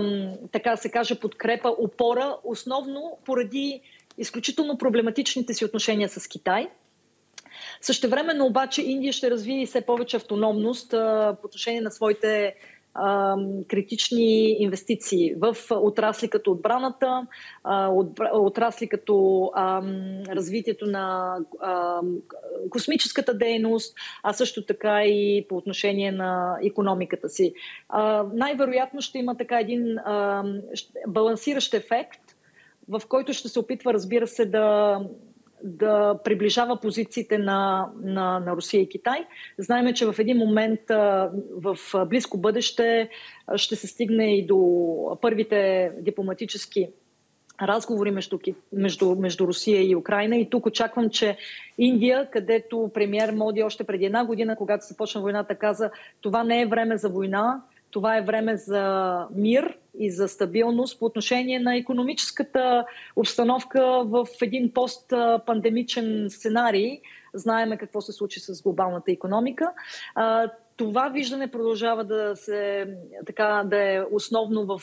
[0.51, 3.81] така се каже, подкрепа, опора, основно поради
[4.17, 6.67] изключително проблематичните си отношения с Китай.
[7.81, 12.55] Същевременно обаче Индия ще развие все повече автономност а, по отношение на своите
[13.67, 17.27] критични инвестиции в отрасли като отбраната,
[18.33, 19.51] отрасли като
[20.29, 21.35] развитието на
[22.69, 27.53] космическата дейност, а също така и по отношение на економиката си.
[28.33, 29.97] Най-вероятно ще има така един
[31.07, 32.21] балансиращ ефект,
[32.89, 34.99] в който ще се опитва, разбира се, да
[35.63, 39.25] да приближава позициите на, на, на Русия и Китай.
[39.57, 40.79] Знаеме, че в един момент
[41.51, 43.09] в близко бъдеще
[43.55, 46.89] ще се стигне и до първите дипломатически
[47.61, 48.39] разговори между,
[48.73, 50.37] между, между Русия и Украина.
[50.37, 51.37] И тук очаквам, че
[51.77, 55.91] Индия, където премьер Моди още преди една година, когато започна войната, каза,
[56.21, 57.61] това не е време за война,
[57.97, 62.85] това е време за мир и за стабилност по отношение на економическата
[63.15, 67.01] обстановка в един постпандемичен сценарий.
[67.33, 69.71] Знаеме какво се случи с глобалната економика.
[70.75, 72.87] Това виждане продължава да, се,
[73.25, 74.81] така, да е основно в,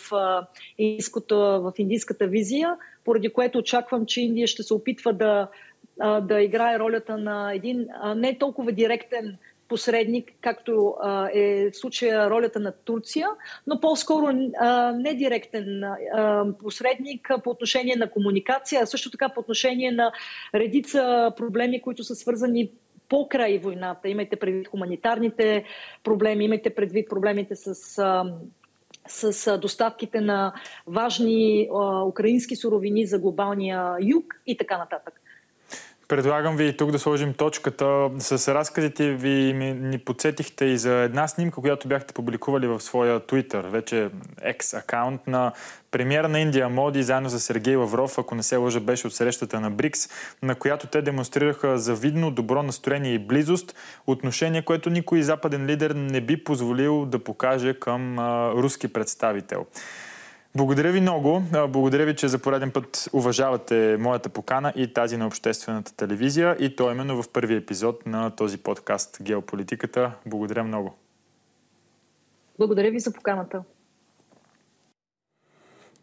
[1.30, 5.48] в индийската визия, поради което очаквам, че Индия ще се опитва да,
[6.20, 9.38] да играе ролята на един не толкова директен
[9.68, 13.28] посредник, както а, е в случая ролята на Турция,
[13.66, 14.32] но по-скоро
[14.94, 20.12] не директен а, посредник по отношение на комуникация, а също така по отношение на
[20.54, 22.70] редица проблеми, които са свързани
[23.08, 24.08] покрай войната.
[24.08, 25.64] Имайте предвид хуманитарните
[26.04, 27.98] проблеми, имайте предвид проблемите с.
[27.98, 28.34] А,
[29.08, 30.52] с доставките на
[30.86, 35.20] важни а, украински суровини за глобалния юг и така нататък.
[36.08, 38.10] Предлагам ви и тук да сложим точката.
[38.18, 43.68] С разказите ви ни подсетихте и за една снимка, която бяхте публикували в своя Twitter,
[43.68, 44.10] вече
[44.42, 45.52] екс-акаунт на
[45.90, 49.60] премиера на Индия Моди, заедно за Сергей Лавров, ако не се лъжа, беше от срещата
[49.60, 50.08] на БРИКС,
[50.42, 53.74] на която те демонстрираха завидно добро настроение и близост,
[54.06, 59.66] отношение, което никой западен лидер не би позволил да покаже към а, руски представител.
[60.56, 61.42] Благодаря ви много.
[61.68, 66.76] Благодаря ви, че за пореден път уважавате моята покана и тази на обществената телевизия и
[66.76, 70.12] то именно в първи епизод на този подкаст Геополитиката.
[70.26, 70.94] Благодаря много.
[72.58, 73.62] Благодаря ви за поканата.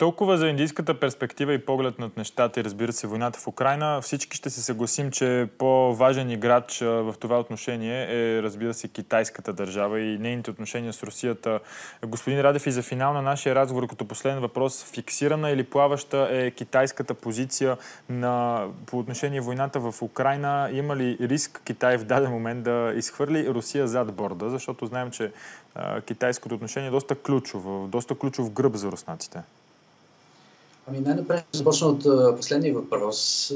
[0.02, 4.02] Толкова за индийската перспектива и поглед над нещата и разбира се войната в Украина.
[4.02, 10.00] Всички ще се съгласим, че по-важен играч в това отношение е разбира се китайската държава
[10.00, 11.60] и нейните отношения с Русията.
[12.06, 16.52] Господин Радев и за финал на нашия разговор като последен въпрос, фиксирана или плаваща е
[16.52, 17.78] китайската позиция
[18.10, 20.70] на, по отношение войната в Украина?
[20.74, 24.50] Има ли риск Китай в даден момент да изхвърли Русия зад борда?
[24.50, 25.32] Защото знаем, че
[26.06, 29.42] китайското отношение е доста ключово, доста ключов гръб за руснаците.
[30.92, 32.04] Ами най-напред започна от
[32.38, 33.52] последния въпрос.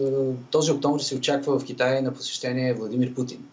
[0.52, 3.46] Този октомври се очаква в Китай на посещение Владимир Путин.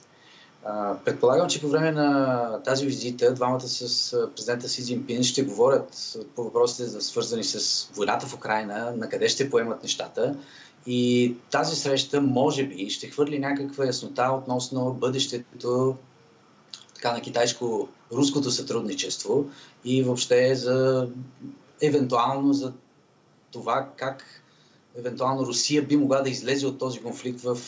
[1.05, 6.45] Предполагам, че по време на тази визита двамата с президента Си Цзинпин ще говорят по
[6.45, 10.37] въпросите свързани с войната в Украина, на къде ще поемат нещата.
[10.87, 15.97] И тази среща, може би, ще хвърли някаква яснота относно бъдещето
[16.95, 19.45] така, на китайско-руското сътрудничество
[19.85, 21.09] и въобще за
[21.81, 22.73] евентуално за
[23.53, 24.25] това как
[24.99, 27.59] евентуално Русия би могла да излезе от този конфликт в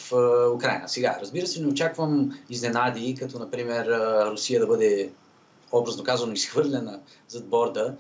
[0.54, 0.88] Украина.
[0.88, 3.86] Сега, разбира се, не очаквам изненади, като например
[4.30, 5.10] Русия да бъде
[5.72, 7.94] образно казано изхвърлена зад борда,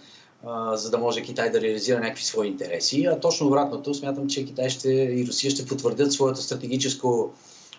[0.72, 3.04] за да може Китай да реализира някакви свои интереси.
[3.04, 7.32] А точно обратното, смятам, че Китай ще, и Русия ще потвърдят своето стратегическо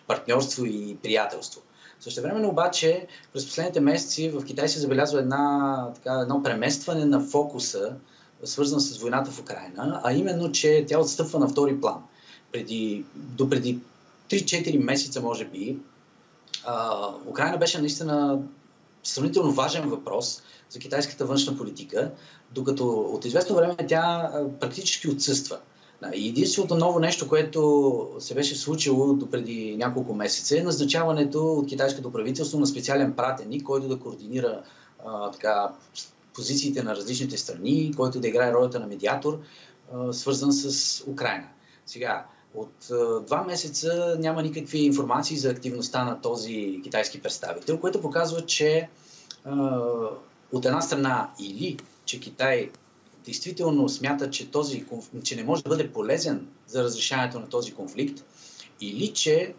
[0.07, 1.61] партньорство и приятелство.
[1.99, 7.19] Също време обаче, през последните месеци в Китай се забелязва една, така, едно преместване на
[7.19, 7.95] фокуса
[8.43, 12.03] свързан с войната в Украина, а именно, че тя отстъпва на втори план.
[12.51, 13.79] Преди, до преди
[14.29, 15.77] 3-4 месеца, може би,
[16.65, 18.39] а, Украина беше наистина
[19.03, 22.11] сравнително важен въпрос за китайската външна политика,
[22.51, 25.59] докато от известно време тя практически отсъства.
[26.13, 32.11] Единственото ново нещо, което се беше случило до преди няколко месеца е назначаването от китайското
[32.11, 34.61] правителство на специален пратеник, който да координира
[35.05, 35.71] а, така,
[36.35, 39.39] позициите на различните страни, който да играе ролята на медиатор,
[40.11, 41.47] свързан с Украина.
[41.85, 42.73] Сега, от
[43.25, 48.89] два месеца няма никакви информации за активността на този китайски представител, което показва, че
[50.51, 52.69] от една страна или че Китай
[53.25, 54.85] действително смята, че, този,
[55.23, 58.23] че не може да бъде полезен за разрешаването на този конфликт,
[58.81, 59.53] или че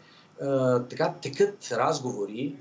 [0.89, 2.55] така текат разговори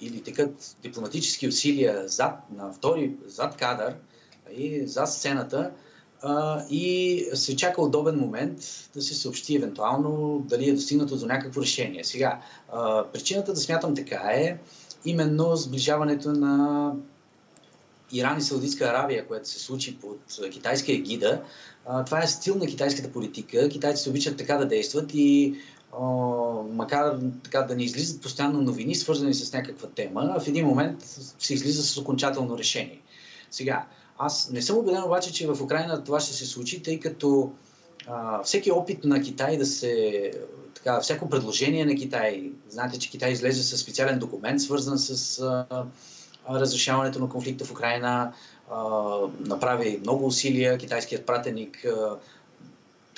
[0.00, 3.94] или текат дипломатически усилия зад, на втори, зад кадър
[4.56, 5.70] и зад сцената,
[6.22, 8.58] а, и се чака удобен момент
[8.94, 12.04] да се съобщи евентуално дали е достигнато до някакво решение.
[12.04, 12.40] Сега,
[12.72, 14.58] а, причината да смятам така е
[15.04, 16.92] именно сближаването на
[18.12, 20.18] Иран и Саудитска Аравия, което се случи под
[20.50, 21.42] китайска егида.
[22.06, 23.68] Това е стил на китайската политика.
[23.68, 25.54] Китайците обичат така да действат и
[26.72, 31.02] макар така да не излизат постоянно новини, свързани с някаква тема, в един момент
[31.38, 33.00] се излиза с окончателно решение.
[33.50, 33.86] Сега,
[34.18, 37.52] аз не съм убеден обаче, че в Украина това ще се случи, тъй като
[38.06, 40.30] а, всеки опит на Китай да се.
[40.74, 45.84] Така, всяко предложение на Китай, знаете, че Китай излезе с специален документ, свързан с а,
[46.50, 48.32] разрешаването на конфликта в Украина,
[48.70, 48.84] а,
[49.40, 50.78] направи много усилия.
[50.78, 52.16] Китайският пратеник а,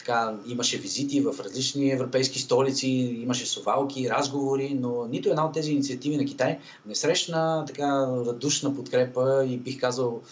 [0.07, 2.89] така, имаше визити в различни европейски столици,
[3.23, 8.77] имаше совалки, разговори, но нито една от тези инициативи на Китай не срещна така радушна
[8.77, 10.23] подкрепа и бих казал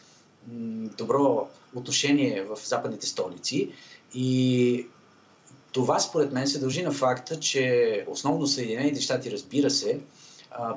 [0.99, 3.71] добро отношение в западните столици.
[4.15, 4.87] И
[5.73, 10.01] това според мен се дължи на факта, че основно Съединените щати, разбира се,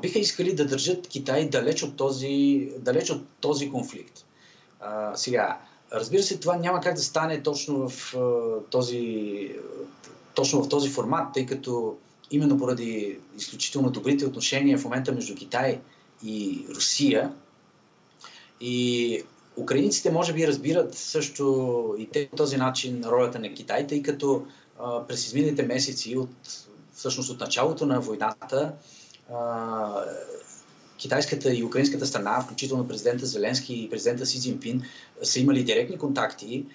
[0.01, 4.25] биха искали да държат Китай далеч от този, далеч от този конфликт.
[4.79, 5.59] А, сега,
[5.91, 8.15] разбира се, това няма как да стане точно в,
[8.69, 9.55] този,
[10.33, 11.97] точно в този формат, тъй като
[12.31, 15.79] именно поради изключително добрите отношения в момента между Китай
[16.23, 17.33] и Русия
[18.61, 19.23] и
[19.57, 24.45] Украинците може би разбират също и те по този начин ролята на Китай, тъй като
[25.07, 26.29] през изминалите месеци, от,
[26.93, 28.73] всъщност от началото на войната,
[30.97, 34.81] китайската и украинската страна, включително президента Зеленски и президента Си Цзинпин,
[35.23, 36.65] са имали директни контакти.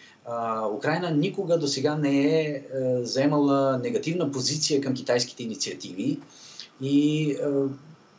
[0.74, 2.62] Украина никога до сега не е, е
[3.02, 6.18] заемала негативна позиция към китайските инициативи
[6.80, 7.36] и е,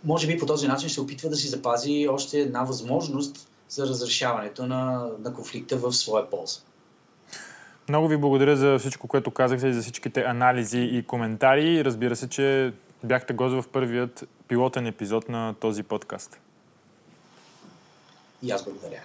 [0.04, 4.66] може би по този начин се опитва да си запази още една възможност за разрешаването
[4.66, 6.60] на, на конфликта в своя полза.
[7.90, 11.86] Много ви благодаря за всичко, което казахте и за всичките анализи и коментари.
[11.86, 12.74] Разбира се, че
[13.04, 16.40] бяхте гост в първият пилотен епизод на този подкаст.
[18.42, 19.02] И аз благодаря.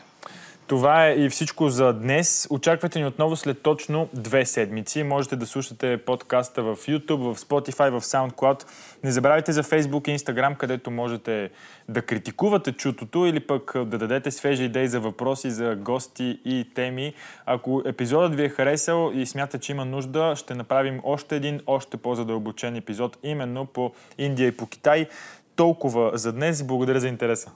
[0.68, 2.46] Това е и всичко за днес.
[2.50, 5.02] Очаквайте ни отново след точно две седмици.
[5.02, 8.66] Можете да слушате подкаста в YouTube, в Spotify, в SoundCloud.
[9.04, 11.50] Не забравяйте за Facebook и Instagram, където можете
[11.88, 17.14] да критикувате чутото или пък да дадете свежи идеи за въпроси, за гости и теми.
[17.46, 21.96] Ако епизодът ви е харесал и смята, че има нужда, ще направим още един, още
[21.96, 25.08] по-задълбочен епизод именно по Индия и по Китай.
[25.56, 26.62] Толкова за днес.
[26.62, 27.50] Благодаря за интереса.